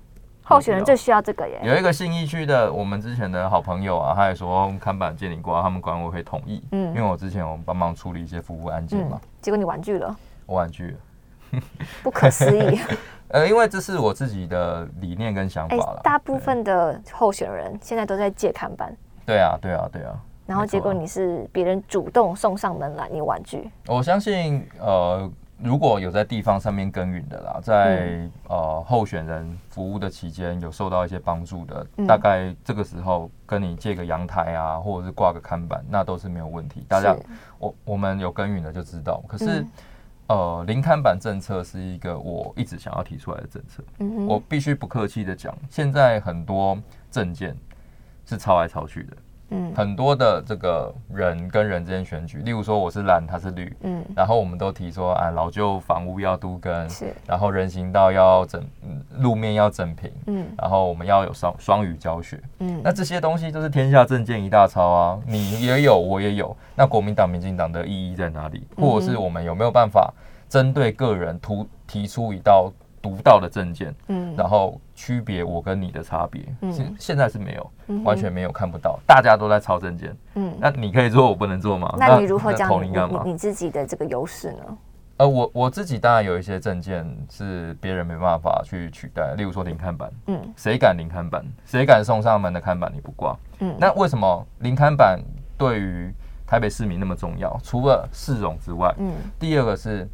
[0.49, 1.61] 候选人最需要这个耶。
[1.65, 6.95] 有一个信义区的我们之前的好朋友啊，他也说看板借你挂，他们管委会同意，嗯。
[6.95, 9.19] 因为我之前有帮忙处理一些服务案件嘛。
[9.21, 11.61] 嗯，，结果你婉拒了，我婉拒了，
[12.05, 12.79] 不可思议。
[13.29, 18.97] 呃，因为这是我自己的理念跟想法哎、了，大部分的候选人现在都在借看板，
[19.27, 20.15] 对啊，对啊，对啊。
[20.47, 23.69] 然后结果你是别人主动送上门来，你婉拒。
[23.89, 36.85] 我相信，呃，如果有在地方上面耕耘的啦，在、嗯呃候选人服务的期间有受到一些帮助的，嗯大概这个时候跟你借个阳台啊，或者是挂个看板，那都是没有问题。
[36.89, 37.17] 大家，
[37.59, 39.21] 我我们有耕耘的就知道。
[39.27, 39.71] 可是，嗯
[40.29, 43.83] 呃，零看板政策是一个我一直想要提出来的政策。
[43.99, 46.79] 嗯哼，我必须不客气的讲，现在很多
[47.11, 47.57] 证件
[48.25, 49.17] 是抄来抄去的。
[49.51, 62.41] 嗯很多的这个人跟人之间选举，例如说我是蓝，他是绿，嗯然后我们都提说啊，老旧房屋要都更，是然后人行道要整，嗯路面要整平，嗯然后我们要有双双语教学。
[62.59, 66.57] 嗯那这些东西都是天下证件一大抄啊，你也有，我也有。
[66.75, 68.67] 那国民党、民进党的意义在哪里？
[68.77, 70.13] 或者是我们有没有办法
[70.49, 72.73] 针对个人突提出一道
[73.07, 76.43] 独到的证件，嗯然后区别我跟你的差别？
[76.63, 80.17] 嗯现现在是没有，嗯完全没有看不到，大家都在抄证件。
[80.35, 80.53] 嗯。
[80.59, 81.95] 那你可以做，我不能做吗？
[81.97, 83.31] 那你如何那讲你？
[83.31, 84.79] 你自己的这个优势呢？
[85.19, 91.45] 呃，我我自己当然有一些证件是别人没办法去取代，例如说零看板，嗯谁敢零看板？
[91.65, 93.35] 谁敢送上门的看板你不挂？
[93.61, 95.19] 嗯，那为什么零看板
[95.57, 96.13] 对于
[96.47, 97.59] 台北市民那么重要？
[97.63, 100.07] 除了市容之外，嗯第二个是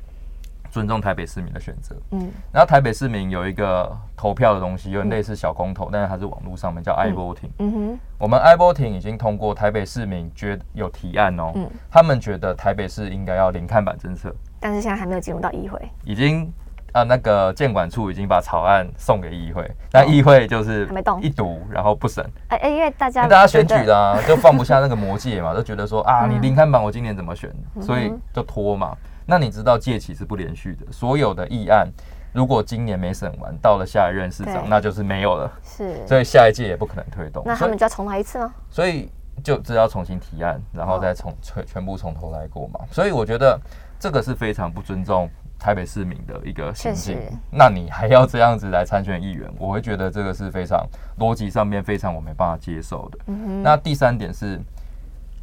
[0.73, 1.95] 尊重台北市民的选择。
[2.13, 2.31] 嗯。
[2.51, 7.51] 然后台北市民有一个投票的东西，有点类似小公投，但是它是网络上面叫 iVoting。
[7.59, 7.73] 嗯。
[7.73, 7.99] 哼。
[8.19, 11.71] 我们 iVoting 已经通过台北市民觉得有提案哦，嗯。
[11.91, 15.79] 他们觉得台北市应该要零看板政策，但是现在还没有进入到议会。
[16.05, 16.51] 已经
[16.93, 21.21] 啊那个监管处已经把草案送给议会，但议会就是没动。
[21.21, 26.31] 一读然后不审，哎哎，因为大家大家选举的啊， 就放不下那个魔戒嘛，就觉得说啊，嗯。
[26.31, 28.97] 你零看板我今年怎么选，所以就拖嘛。
[29.27, 31.89] 那你知道届期是不连续的，所有的议案
[32.33, 37.43] 如果今年没审完，到了下一任市长，那就是没有了，是，所以下一届也不可能推动。
[37.47, 38.55] 那他们就要重来一次吗？
[38.71, 39.11] 所以
[39.43, 42.81] 就只要重新提案，然后再从全全部从头来过嘛。
[42.91, 43.61] 所以我觉得
[43.99, 47.33] 这个是非常不尊重台北市民的一个行径确实。
[47.51, 50.87] 那你还要这样子来参选议员，我会觉得这个是非常
[51.19, 53.19] 逻辑上面非常我没办法接受的。
[53.27, 54.59] 嗯，那第三点是，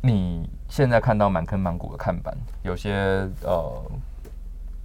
[0.01, 2.93] 你现在看到满坑满谷的看板，有些
[3.43, 3.91] 呃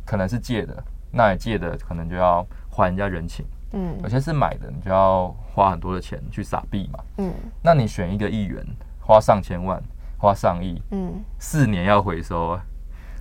[0.05, 6.98] 可能是借的，那你借的可能就要还人家人情；嗯有些是买的，你就要花很多的钱去撒币嘛。
[7.18, 8.64] 嗯那你选一个议员，
[9.00, 9.81] 花上千万，
[10.18, 12.64] 花上亿，嗯，四年要回收啊！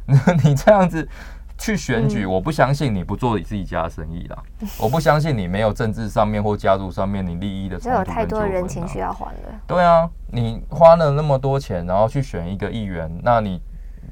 [0.43, 1.07] 你这样子
[1.63, 4.37] 去选举，嗯我不相信你不做你自己家的生意啦，
[4.77, 9.61] 我不相信你没有政治上面或家族上面你利益的冲就突跟有太多人情需要还了。
[9.65, 13.61] 对啊，你花了那么多钱，然后去选一个议员，那你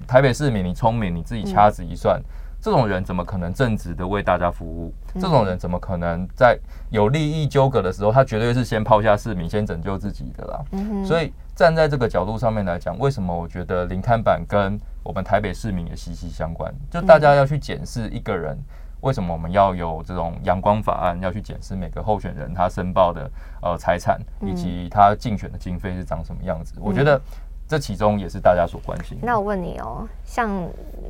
[0.08, 2.22] 台北市民，你聪明，你自己掐指一算，
[2.62, 4.94] 这种人怎么可能正直的为大家服务？
[5.16, 6.58] 这种人怎么可能在
[6.90, 10.62] 有利益纠葛的时候，他绝对是先抛下市民，先拯救自己的啦。
[10.72, 16.74] 嗯，所以站在这个角度上面来讲，为什么我觉得零看板跟我们台北市民也息息相关？
[16.89, 18.58] 就大家要去检视一个人。
[19.02, 21.21] 为什么我们要有这种阳光法案？
[21.21, 23.30] 要去检视每个候选人他申报的
[23.62, 26.74] 呃财产，以及他竞选的经费是长什么样子？
[26.80, 27.21] 我觉得
[27.67, 29.28] 这其中也是大家所关心的。
[29.28, 30.50] 那我问你哦，像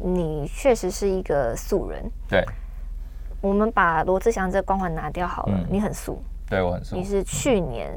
[0.04, 2.44] 你确实是一个素人，对，
[3.40, 7.06] 我们把罗志祥这光环拿掉好了，嗯你很素，对我很素你。
[7.06, 7.94] 是去年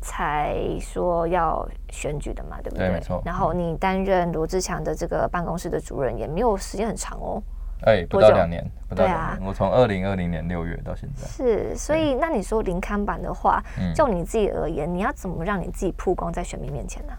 [0.00, 2.88] 才说要选举的嘛，对不对？
[2.88, 7.42] 对没错然后你担任罗志强的这个办公室的主任，也没有时间很长哦。
[7.82, 9.48] 哎、不到两年，不到对啊两年。
[9.48, 11.26] 我从二零二零年六月到现在。
[11.26, 17.12] 是，所以那你说零刊版的话，嗯就你自己而言，你要怎么让你自己曝光在选民面前呢？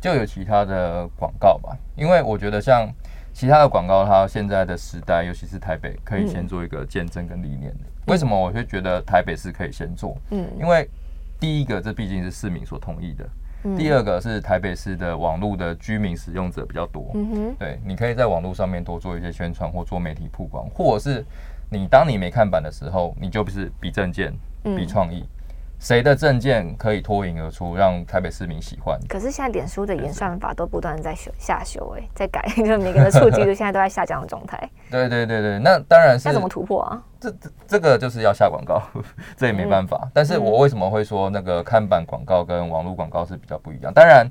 [0.00, 2.90] 就有其他的广告吧，因为我觉得像
[3.32, 7.84] 其他的广告，它现在的时代，尤其是台北，可以先做一个见证跟理念的。
[8.06, 10.16] 为什么我会觉得台北市可以先做？
[10.30, 10.88] 嗯因为
[11.40, 13.24] 第一个，这毕竟是市民所同意的；
[13.64, 13.76] 嗯。
[13.76, 21.24] 第二个是台北市的网络的居民使用者比较多，嗯，对，你可以在网络上面多做一些宣传或做媒体曝光，或者是
[21.70, 24.32] 你当你没看板的时候，你就不是比证件、
[24.64, 24.76] 嗯。
[24.76, 25.24] 比创意，
[25.80, 29.00] 谁的证件可以脱颖而出，让台北市民喜欢？
[29.08, 34.58] 可是现在脸书的演算法都不断地在修下修、哎，在改，就是每个人的触及率现在都在下降的状态，
[34.90, 37.02] 对对对对，那当然是那怎么突破啊？
[37.18, 38.82] 这这这个就是要下广告，
[39.38, 40.06] 这也没办法。
[40.12, 43.90] 但是我为什么会说那个看板广告跟网络广告是比较不一样？
[43.90, 44.30] 当然，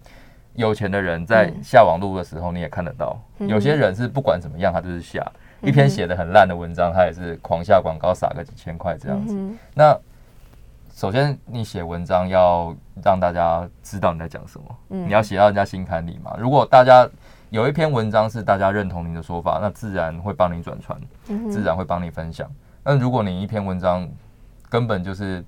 [0.53, 5.19] 有钱的人在下网络的时候你也看得到，有些人是不管怎么样他就是下
[5.61, 9.33] 一篇写的很烂的文章，他也是狂下广告，撒个几千块这样子。
[9.35, 9.97] 嗯那
[10.99, 16.35] 首先，你写文章要让大家知道你在讲什么，嗯你要写到人家心坎里嘛。
[16.37, 17.09] 如果大家
[17.51, 22.51] 有一篇文章是大家认同你的说法，那自然会帮你转传，嗯自然会帮你分享。
[22.83, 24.05] 那如果你一篇文章
[24.69, 25.41] 根本就是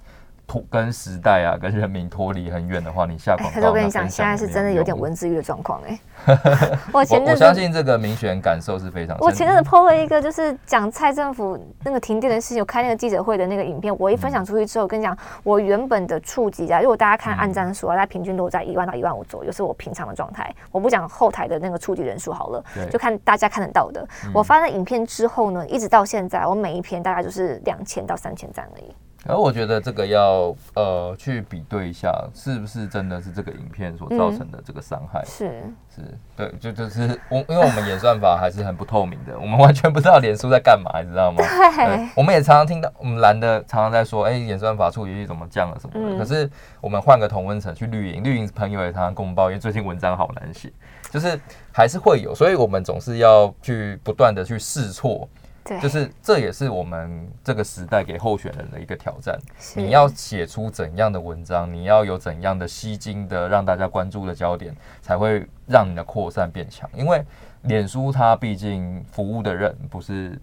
[0.51, 5.97] 脱跟时代啊、跟人民脱离很远的话，你下广哎，告，可是我跟你讲，现在是真的有点文字狱的状况哎。
[6.91, 9.15] 我前我阵子我相信这个民选感受是非常。
[9.21, 20.53] 我前阵子 PO 了一个就是讲蔡政府那个停电的事情，有开那个记者会的那个影片，我一分享出去之后，跟你讲，我原本的触及啊，如果大家看按赞数啊，它平均都在一万到一万五左右，是我平常的状态。
[20.69, 24.05] 我不讲后台的那个触及人数好了，就看大家看得到的。
[24.33, 28.93] 我发了影片之后呢，一直到现在，我每一篇大概就是两千到三千赞而已。
[29.27, 35.23] 而我觉得这个要呃去比对一下，是不是真的是这个影片所造成的这个伤害？
[35.25, 35.63] 是，
[35.95, 36.01] 是
[36.35, 41.37] 对，就就是我，因为我们演算法还是很不透明的，我们完全不知道脸书在干嘛，你知道吗？
[41.75, 46.15] 对，我们也常常听到我们蓝的常常在说，哎、演算法处理器怎么降了什么的。
[46.15, 50.71] 嗯可是我们换个同温层去绿营，绿营朋友也常常跟我们抱怨，最近文章好难写，
[51.11, 51.39] 就是
[51.71, 55.29] 还是会有，所以我们总是要去不断的去试错。
[55.63, 59.37] 对，就是这也是我们这个时代给候选人的一个挑战。
[59.75, 66.89] 你要写出怎样的文章，你要有怎样的吸睛的让大家关注的焦点，才会让你的扩散变强。
[66.93, 67.23] 因为
[67.63, 70.39] 脸书它毕竟服务的人不是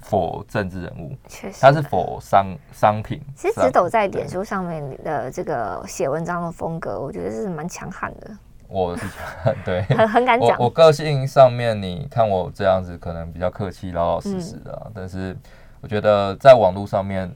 [0.00, 3.20] 否政治人物，确实，它是否商商品。
[3.36, 8.30] 其实直斗在脸书上面的这个写文章的风格，我觉得是蛮强悍的，
[8.72, 9.06] 我是
[9.64, 9.82] 对。
[9.82, 10.70] 很很敢讲我我。
[10.70, 15.36] 个性上面，你看我这样子可能比较客气、老老实实的、啊，但是
[15.80, 17.30] 我觉得在网络上面，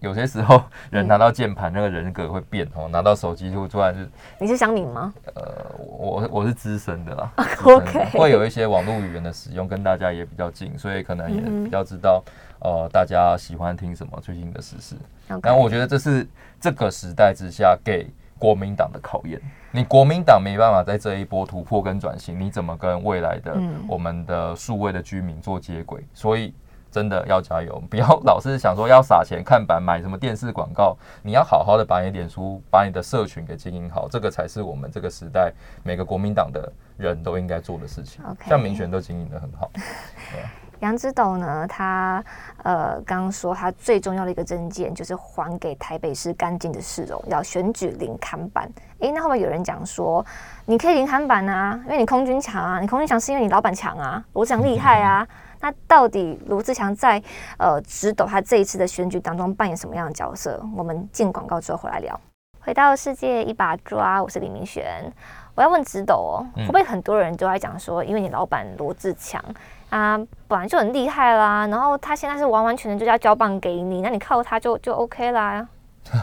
[0.00, 4.00] 有些时候人拿到键盘，那个人格会变哦，拿到手机就突然就
[4.38, 5.12] 你是乡民吗？
[5.34, 5.42] 呃，
[5.78, 7.32] 我我是资深的啦
[7.64, 12.22] OK 会有一些网络语言的使用，跟大家也比较近，所以可能也比较知道
[12.60, 14.94] 呃大家喜欢听什么最近的时事。
[15.42, 16.24] 然后我觉得这是
[16.60, 18.06] 这个时代之下给
[18.38, 19.40] 国民党的考验。
[19.72, 26.02] 你国民党没办法在这一波突破跟转型，你怎么跟未来的嗯我们的数位的居民做接轨？
[26.14, 26.54] 所以
[26.90, 38.24] 真的要加油，不要老是想说要撒钱看板买什么电视广告，你要好好的把你的脸书、把你的社群给经营好，这个才是我们这个时代每个国民党的人都应该做的事情。
[38.46, 39.70] 像民选都经营的很好，
[40.80, 42.22] 杨之斗呢，他
[42.62, 48.70] 呃刚刚说他最重要的一个证件就是还给台北市干净的市容，要选举零看板。
[49.00, 50.24] 诶，那会不会有人讲说，
[50.64, 55.26] 你可以零看板啊，因为你空军强啊，你空军强是因为你老板强啊，罗志祥厉害啊。
[55.58, 57.20] 那到底罗志祥在
[57.58, 60.62] 呃直斗他这一次的选举当中扮演什么样的角色？
[60.76, 62.18] 我们进广告之后回来聊。
[62.60, 65.10] 回到世界一把抓，我是李明璇。
[65.54, 69.42] 我要问直斗哦，嗯会不会很多人都在讲说，因为你老板罗志强，
[69.90, 70.18] 啊
[70.48, 75.66] 本来就很厉害啦，然后他现在是完完全全就要交棒给你，那你靠他就就 OK 啦。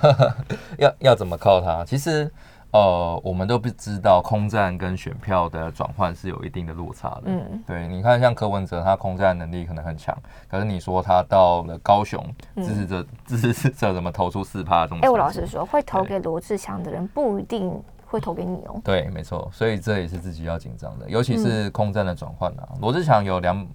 [0.78, 1.84] 要要怎么靠他？
[1.86, 2.32] 其实。
[2.74, 7.26] 呃，我们都不知道空战跟选票的转换是有一定的落差的。
[7.26, 10.18] 嗯，对，你看像柯文哲，他空战能力可能很强，
[10.50, 12.20] 可是你说他到了高雄，
[12.56, 14.98] 支持者支持者怎么投出四趴这种？
[15.04, 17.80] 哎，我老实说，会投给罗志祥的人不一定
[18.14, 18.80] 会投给你哦。
[18.84, 22.70] 对，没错，所以这也是自己要紧张的，尤其是空战的转换啊。
[22.80, 23.68] 罗志祥有两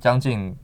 [0.00, 0.56] 将近。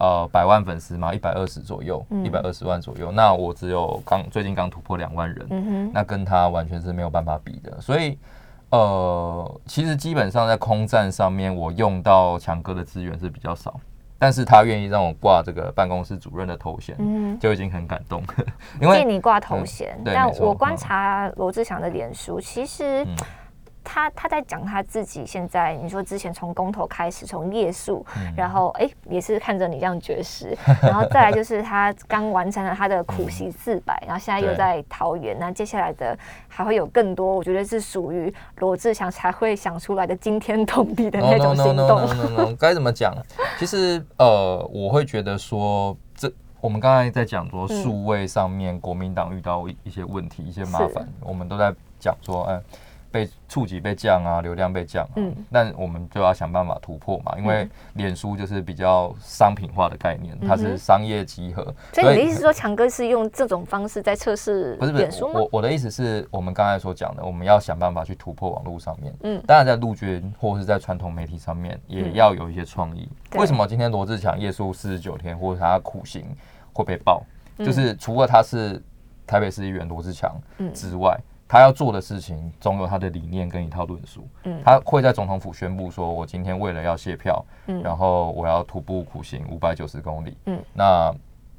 [0.00, 3.10] 呃，百万粉丝嘛，一百二十左右，一百二十万左右。
[3.10, 7.80] 那我只有刚最近刚突破两万人，那跟他完全是没有办法比的。
[7.80, 8.16] 所以，
[8.70, 13.80] 呃，其实基本上在空战上面，我用到强哥的资源是比较少，
[14.18, 16.96] 但是他愿意让我挂这个办公室主任的头衔，
[17.38, 18.22] 就已经很感动。
[18.80, 23.06] 因为你挂头衔，但我观察罗志祥的脸书，其实。
[23.90, 28.04] 他他在讲他自己现在，你说之前从公投开始，从夜宿，
[28.36, 36.16] 然后哎也是看着你这样绝食，然后再来就是他刚完成了他的 苦习四百，然后现在又在桃园，那接下来的
[36.46, 42.54] 还会有更多，我觉得是属于罗志祥才会想出来的惊天动地的那种行动。
[42.60, 43.14] 该怎么讲？
[43.58, 46.30] 其实呃，我会觉得说，这
[46.60, 52.62] 我们刚才在讲说数位上面国民党遇到一些问题、一些麻烦，我们都在讲说，嗯。
[53.10, 61.62] 被触及被降啊，流量被降，嗯，但我们就要想办法突破嘛，因为脸书就是比较商品化的概念，它是商业集合。
[61.92, 65.24] 所以你的意思说，强哥是用这种方式在测试不是不是？
[65.24, 73.08] 我我的意思是我们刚才所讲的，我们要想办法去突破网络上面，嗯，当然在陆军或者是在传统媒体上面也要有一些创意。
[73.36, 76.24] 为什么今天罗志强夜宿四十九天，或者他苦行
[76.72, 77.22] 会被爆？
[77.58, 78.82] 就是除了他是
[79.26, 80.38] 台北市议员罗志强
[80.74, 81.18] 之外。
[81.48, 84.28] 他要做的事情总有他的理念跟一套论述。
[84.44, 91.10] 嗯，他会在总统府宣布说：“我今天为了要卸票，嗯，然后我要徒步苦行五百九十公里。”嗯，那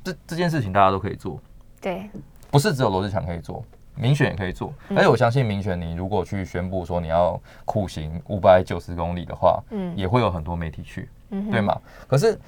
[0.04, 1.40] 这这件事情大家都可以做。
[1.82, 2.08] 对，
[2.52, 3.66] 不是只有罗志强可以做，
[3.96, 4.72] 民选也可以做。
[4.90, 11.76] 而且我相信民选，你如果去宣布说你要苦行五百九十公里的话，嗯，也会有很多媒体去，嗯，对吗？
[12.08, 12.40] 可是，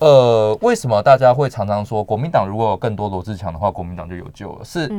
[0.00, 4.64] 呃，为什么大家会常常说国民党如果有更多罗志强的话，国民党就有救了？
[4.64, 4.92] 是。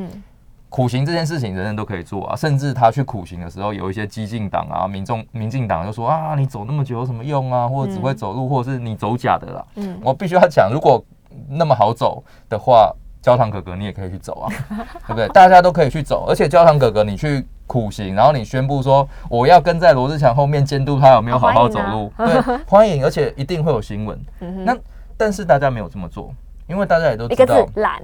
[0.70, 2.36] 苦行这件事情，人人都可以做啊。
[2.36, 7.68] 甚至他去苦行的时候，有一些激进党啊、民众、民进党就说啊，你走那么久有什么用啊？
[7.68, 9.65] 或者只会走路，或者是你走假的啦。
[9.76, 11.03] 嗯，我必须要讲，如果
[11.49, 14.51] 那么好走的话，焦糖哥哥你也可以去走啊，
[15.07, 15.28] 对不对？
[15.30, 24.20] 大家都可以去走，而且焦糖哥哥你去苦行，然后你宣布说我要跟在罗志祥后面监督他有没有好好走路，对，欢迎，而且一定会有新闻。
[24.65, 24.76] 那
[25.18, 26.34] 但是大家没有这么做，
[26.68, 28.01] 因为大家也都知道懒，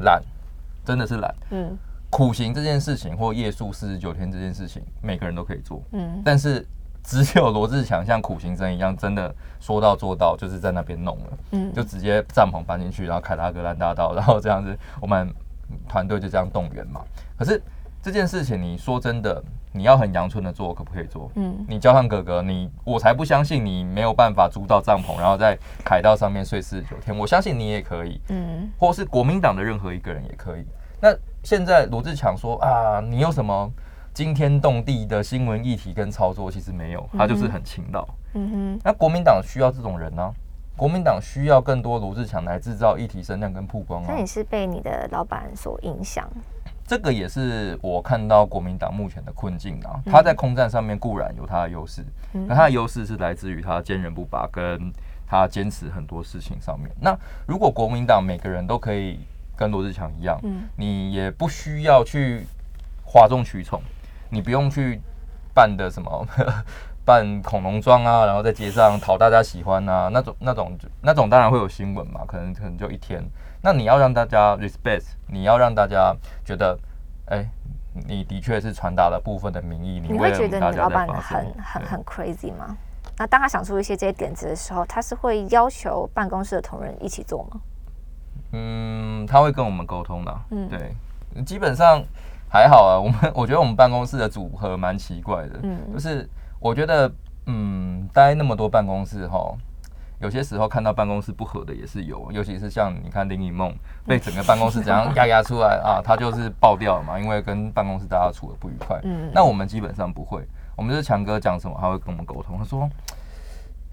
[0.00, 0.22] 懒，
[0.84, 1.34] 真的是懒。
[1.50, 1.76] 嗯。
[2.10, 5.82] 苦行这件事情，或夜宿四十九天这件事情，每个人都可以做。
[5.92, 6.66] 嗯，但是
[7.02, 11.38] 只有罗志强像苦行僧一样，真的说到做到，就是在那边弄了。
[11.52, 15.32] 嗯，就直接帐篷搬进去，然后凯达格兰大道，然后这样子，我们
[15.88, 17.02] 团队就这样动员嘛。
[17.36, 17.62] 可是
[18.02, 19.42] 这件事情，你说真的，
[19.72, 21.30] 你要很阳春的做，可不可以做？
[21.34, 27.16] 嗯，你交上哥哥，你我才不相信你没有办法租到帐篷，然后在凯道上面睡四十九天。
[27.16, 28.20] 我相信你也可以。
[28.28, 30.64] 嗯，或是国民党的任何一个人也可以。
[31.00, 33.70] 那现在罗志强说啊，你有什么
[34.12, 36.50] 惊天动地的新闻议题跟操作？
[36.50, 38.06] 其实没有，他就是很勤劳。
[38.34, 38.80] 嗯哼。
[38.84, 40.32] 那国民党需要这种人呢？
[40.76, 44.06] 国民党需要更多罗志强来制造议题声量跟曝光啊。
[44.08, 46.28] 那你是被你的老板所影响？
[46.86, 50.00] 这个也是我看到国民党目前的困境啊。
[50.06, 54.92] 他在空战上面固然有他的优势，那他的优势是来自于他坚韧不拔，跟
[55.26, 56.90] 他坚持很多事情上面。
[57.00, 59.20] 那如果国民党每个人都可以。
[59.58, 62.46] 跟罗志强一样，嗯，你也不需要去
[63.04, 63.82] 哗众取宠，
[64.30, 65.00] 你不用去
[65.52, 66.26] 扮的什么
[67.04, 73.20] 扮恐龙装啊，然后在街上讨大家喜欢啊，那种那种那种当然会有新闻嘛，可能可能就一天。
[73.60, 76.78] 那你要让大家 respect，你要让大家觉得，
[77.26, 77.48] 哎，
[78.06, 79.98] 你的确是传达了部分的民意。
[79.98, 82.76] 你会觉得你的老板很很很 crazy 吗？
[83.16, 87.60] 那当他想出一些这些点子的时候，他是会要求办公室的同仁一起做吗？
[88.52, 90.40] 嗯，他会跟我们沟通的。
[90.50, 92.02] 嗯，对，基本上
[92.48, 92.98] 还好啊。
[92.98, 95.60] 我们 我觉得我们办公室的组合蛮奇怪的。
[95.62, 96.28] 嗯，就是
[96.58, 97.10] 我觉得，
[97.46, 99.54] 嗯，待那么多办公室哈，
[100.20, 103.74] 有些时候看到办公室不合的也是有，尤其是像你看林以梦
[104.06, 108.98] 被整个办公室怎样压压出来啊， 他就是爆掉了嘛，因为跟办公室大家处的不愉快。
[109.04, 112.56] 嗯，那我们基本上不会，我们就是强哥讲什么，他会跟我们沟通。
[112.58, 112.88] 他说。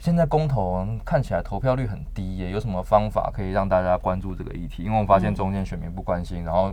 [0.06, 4.84] 现在公投看起来投票率很低耶，有什么方法可以让大家关注这个议题？
[4.84, 6.72] 因为我发现中间选民不关心，然后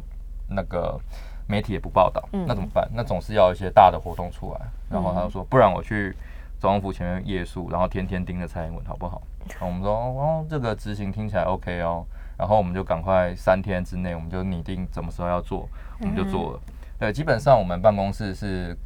[0.50, 1.00] 那个
[1.46, 2.86] 媒体也不报道，那怎么办？
[2.92, 4.60] 那总是要一些大的活动出来。
[4.90, 6.14] 然后他就说，不然我去
[6.60, 9.22] 总统府前面夜宿，然后天天盯着蔡英文好不好？
[9.48, 12.04] 然后我们说哦，这个执行听起来 OK 哦，
[12.36, 15.66] 然后我们就赶快三天之内，我们就拟定什么时候要做，
[16.00, 16.60] 我们就做了。
[16.98, 18.76] 对，基本上我们办公室是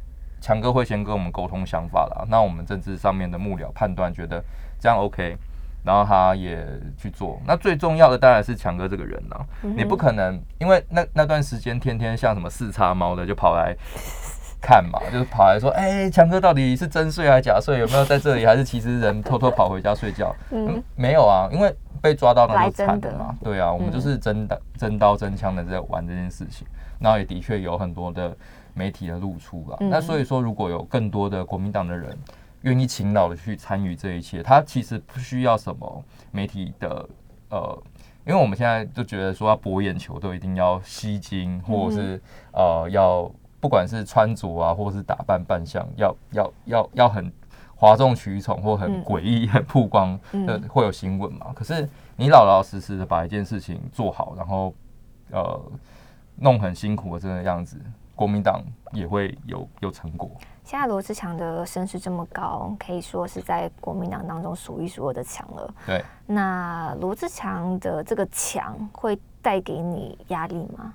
[0.41, 4.43] 强哥会先跟我们沟通想法啦，那我们政治上面的幕僚判断觉得
[4.79, 5.37] 这样 OK，
[5.83, 6.65] 然后他也
[6.97, 7.39] 去做。
[7.45, 13.75] 那最重要的当然是强哥这个人啦，你不可能因为那那段时间天天像什么四叉猫的就跑来。
[14.59, 17.77] 看嘛， 就是跑来说，哎，强哥到底是真睡还是假睡？
[17.77, 18.43] 有没有在这里？
[18.43, 20.35] 还是其实人偷偷跑回家睡觉？
[20.49, 23.37] 嗯，没有啊，因为被抓到那就惨了嘛。
[23.43, 26.67] 对啊，我们就是真的真刀真枪的在玩这件事情。
[26.99, 28.35] 然后也的确有很多的
[28.77, 29.77] 媒体的露出了。
[29.79, 32.15] 那所以说，如果有更多的国民党的人
[32.61, 37.09] 愿意勤劳的去参与这一切，他其实不需要什么媒体的
[37.49, 37.83] 呃，
[38.25, 42.21] 因为我们现在就觉得说要博眼球，都一定要吸睛，或者是
[42.53, 43.31] 呃要。
[43.59, 47.29] 不管是穿着啊，或是打扮扮相，要要要要很
[47.75, 51.51] 哗众取宠，或很诡异、很曝光的，会有新闻嘛？
[51.55, 54.71] 可是你老老实实的把一件事情做好，然后
[55.31, 55.59] 呃
[56.35, 57.81] 弄很辛苦的这个样子，
[58.17, 58.61] 国民党
[58.91, 60.29] 也会有有成果。
[60.63, 65.73] 现在罗志强的声势这么高，可以说是在国民党当中数一数二的强了。
[65.85, 70.93] 对，那罗志强的这个强会带给你压力吗？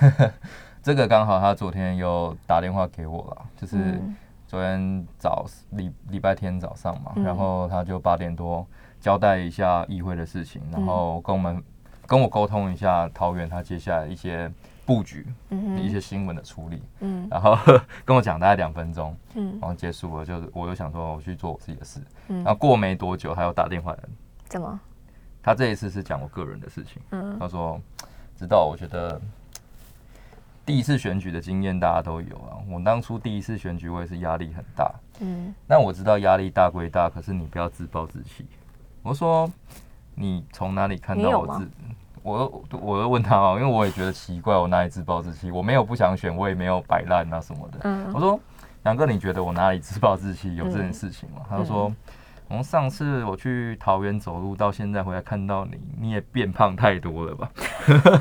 [0.82, 3.98] 这个刚好，他昨天又打电话给我了，就是
[4.46, 8.66] 昨天早礼礼拜天早上嘛，然后他就八点多
[9.00, 11.62] 交代一下议会的事情，然后跟我们
[12.06, 14.52] 跟我沟通一下桃园他接下来一些
[14.86, 15.26] 布局，
[15.78, 17.56] 一些新闻的处理，嗯，然后
[18.04, 23.98] 跟我讲大概两分钟，嗯，然后结束了，就是我又想说我去做我自己的事，嗯，然后过没多久他又打电话来，
[24.48, 24.80] 怎么？
[25.42, 27.80] 他这一次是讲我个人的事情，嗯，他说
[28.36, 29.20] 知道，我觉得。
[30.66, 38.46] 第一次选举的经验大家都有啊，我当初第一次选举我也是压力很大，嗯，那我知道压力大归大，可是你不要自暴自弃。
[39.02, 39.46] 我说
[40.14, 41.68] 你从哪里看到我自？
[42.24, 45.52] 我我又问他啊，因为我也觉得奇怪，我哪里自暴自弃？
[45.52, 47.78] 我没有不想选，我也没有摆烂啊什么的。
[47.84, 48.40] 嗯，我说
[48.82, 50.56] 杨哥，你觉得我哪里自暴自弃？
[50.56, 51.42] 有这件事情吗？
[51.48, 51.92] 他就说。
[52.46, 57.50] 从上次我去桃园走路到现在回来看到你，你也变胖太多了吧？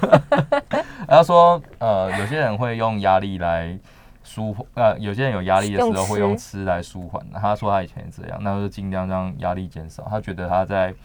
[1.05, 3.77] 他说，呃，有些人会用压力来
[4.23, 7.21] 舒缓，呃，有些人有压力的时候会用吃来舒缓。
[7.33, 10.07] 他说他以前也这样，那就尽量让压力减少。
[10.09, 10.95] 他觉得他在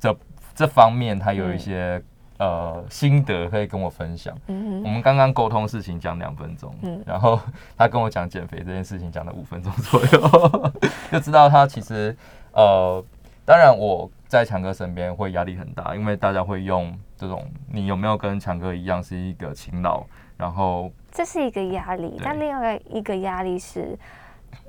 [0.00, 0.14] 这
[0.52, 2.02] 这方面他有一些
[2.38, 4.36] 呃心得可以跟我分享。
[4.48, 7.40] 嗯我们刚刚沟通事情讲两分钟，嗯，然后
[7.76, 10.72] 他跟我讲减肥这件事情讲了五分钟左右，
[11.12, 12.16] 就知道他其实。
[12.52, 13.04] 呃，
[13.44, 20.02] 当然我在强哥身边会压力很大，因为大家会用这种你有没有跟强哥一样是一个勤劳，
[20.38, 23.94] 然后这是一个压力，但另外一个压力是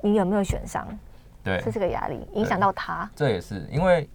[0.02, 0.86] 你有没有选上，
[1.42, 3.10] 对，这是个压力，影响到他。
[3.16, 4.06] 这也是因为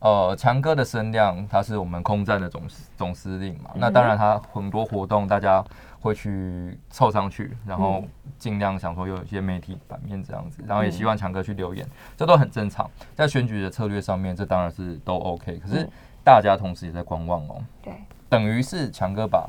[0.00, 2.62] 呃强哥的声量，他是我们空战的总
[2.96, 5.64] 总司令嘛，那当然他很多活动大家。
[6.02, 8.02] 会去凑上去，然后
[8.38, 11.86] 尽量想说有一些媒体版面这样子，然后也希望强哥去留言，
[12.16, 12.90] 这都很正常。
[13.14, 15.58] 在选举的策略上面，这当然是都 OK。
[15.58, 15.86] 可是
[16.24, 17.62] 大家同时也在观望哦。
[17.82, 17.92] 对，
[18.30, 19.46] 等于是强哥把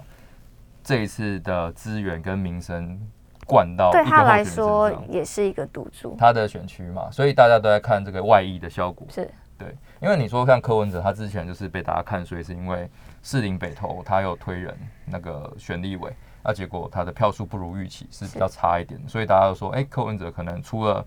[0.84, 3.00] 这一次的资源跟民生
[3.48, 9.08] 灌到对他来说也是一个赌注，他的选区嘛，所以大家都在看这个外溢的效果。
[9.10, 9.32] 是
[9.62, 12.90] 对，因为你说像柯文哲，他之前就是被大家看，所以是因为
[13.22, 16.12] 士林北投他有推人那个选立委。
[16.44, 21.06] 那结果他的票数不如预期，是比较差一点，所以大家都说，哎，柯文哲可能出了，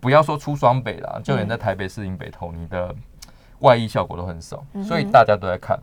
[0.00, 2.92] 不要说出双北啦，就连在台北士林北投，你的
[3.60, 5.78] 外溢效果都很少，所以大家都在看，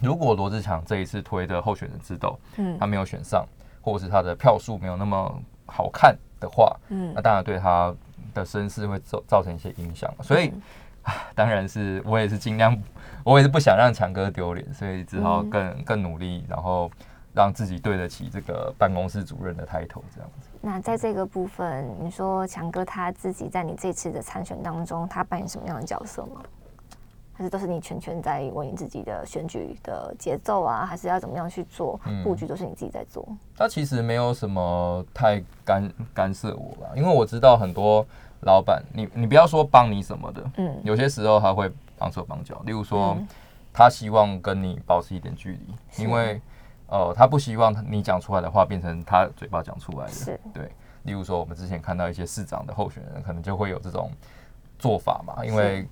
[0.00, 3.44] 如果罗志强这一次推的候选人知道，嗯，他没有选上，
[3.80, 7.92] 或者是他的票数没有那么好看的话，嗯，那当然对他
[8.32, 10.52] 的身世会造造成一些影响，所以，
[11.34, 12.76] 当然是我也是尽量，
[13.24, 16.90] 我也是不想让强哥丢脸，所以只好更更努力，然后。
[17.32, 20.48] 让自己对得起这个办公室主任的抬头，这样子。
[20.60, 26.42] 那在这个部分，你说强哥他自己在你这次的参选当中，他扮演什么样的角色吗？
[27.32, 30.84] 还是都是你全权在为你自己的选举的节奏啊？
[30.84, 33.24] 还是要怎么样去做布局，都是你自己在做？
[33.56, 38.04] 他其实没有什么太干干涉我吧，因为我知道很多
[38.40, 43.16] 老板，你你不要说帮你什么的，嗯，有些时候他会帮手帮脚，例如说
[43.72, 46.40] 他希望跟你保持一点距离，因为。
[46.92, 50.36] 呃，他不希望你讲出来的话变成他嘴巴讲出来的。
[50.52, 50.68] 对。
[51.04, 54.10] 例如说，我们之前看到一些市长的候选人，可能就会有这种
[54.76, 55.86] 做法嘛，因为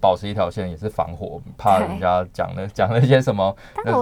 [0.00, 3.54] 保持一条线也是防火，怕人家讲了讲了一些什么，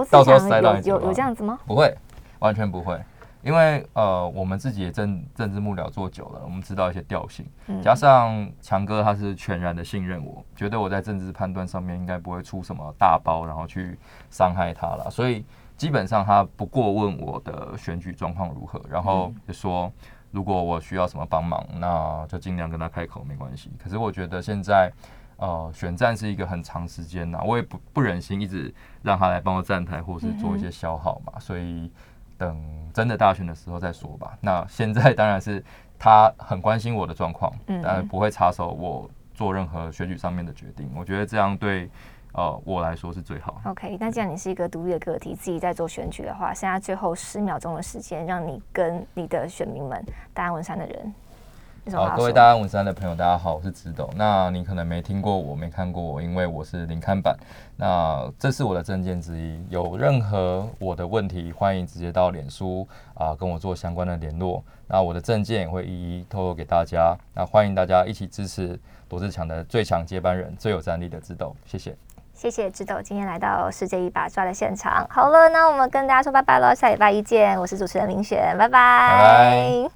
[0.09, 1.59] 到时候塞到你有有这样子吗？
[1.67, 1.93] 不会，
[2.39, 2.97] 完全不会。
[3.41, 13.97] 因为呃，我们自己也政政治幕僚做久了，我们知道一些调性，嗯加上强哥他是全然的信任我，觉得我在政治判断上面应该不会出什么大包，然后去
[14.29, 19.91] 伤害他了，所以基本上他不过问我的选举状况如何，然后就说
[20.31, 23.71] 如果我需要什么帮忙，那就尽量跟他开口，没关系。
[23.81, 24.91] 可是我觉得现在。
[25.39, 28.73] 呃，选战是一个很长时间呐，我也不不忍心一直
[29.03, 31.91] 让他来帮我站台，或是做一些消耗嘛，所以
[32.37, 32.57] 等
[32.93, 34.37] 真的大选的时候再说吧。
[34.41, 35.63] 那现在当然是
[35.99, 40.89] 他很关心我的状况，嗯当然不会插手我做任何选举上面的决定。
[40.95, 41.89] 我觉得这样对
[42.33, 43.61] 呃我来说是最好。
[43.65, 51.13] OK，那既然你是一个独立的个体，自己在做选举的话，剩下最后十秒钟的时间，让你跟你的选民们，大安文山的人，
[51.93, 54.09] 好，各位大安文山的朋友，大家好，我是直斗。
[54.15, 57.35] 那你可能没听过我，没看过我，因为我是零看版。
[57.77, 59.63] 那这是我的证件之一。
[59.69, 64.61] 有任何我的问题，欢迎直接到脸书啊、跟我做相关的联络。
[64.87, 67.15] 那我的证件也会一一透露给大家。
[67.33, 68.77] 那欢迎大家一起支持
[69.09, 71.55] 罗志强的最强接班人、最有战力的直斗。
[71.65, 71.95] 谢谢。
[72.33, 75.07] 谢谢智斗今天来到世界一把抓的现场。
[75.09, 77.59] 好了，那我们跟大家说拜拜喽，下礼拜一见。
[77.59, 78.69] 我是主持人林雪，拜拜。
[78.69, 79.89] 拜拜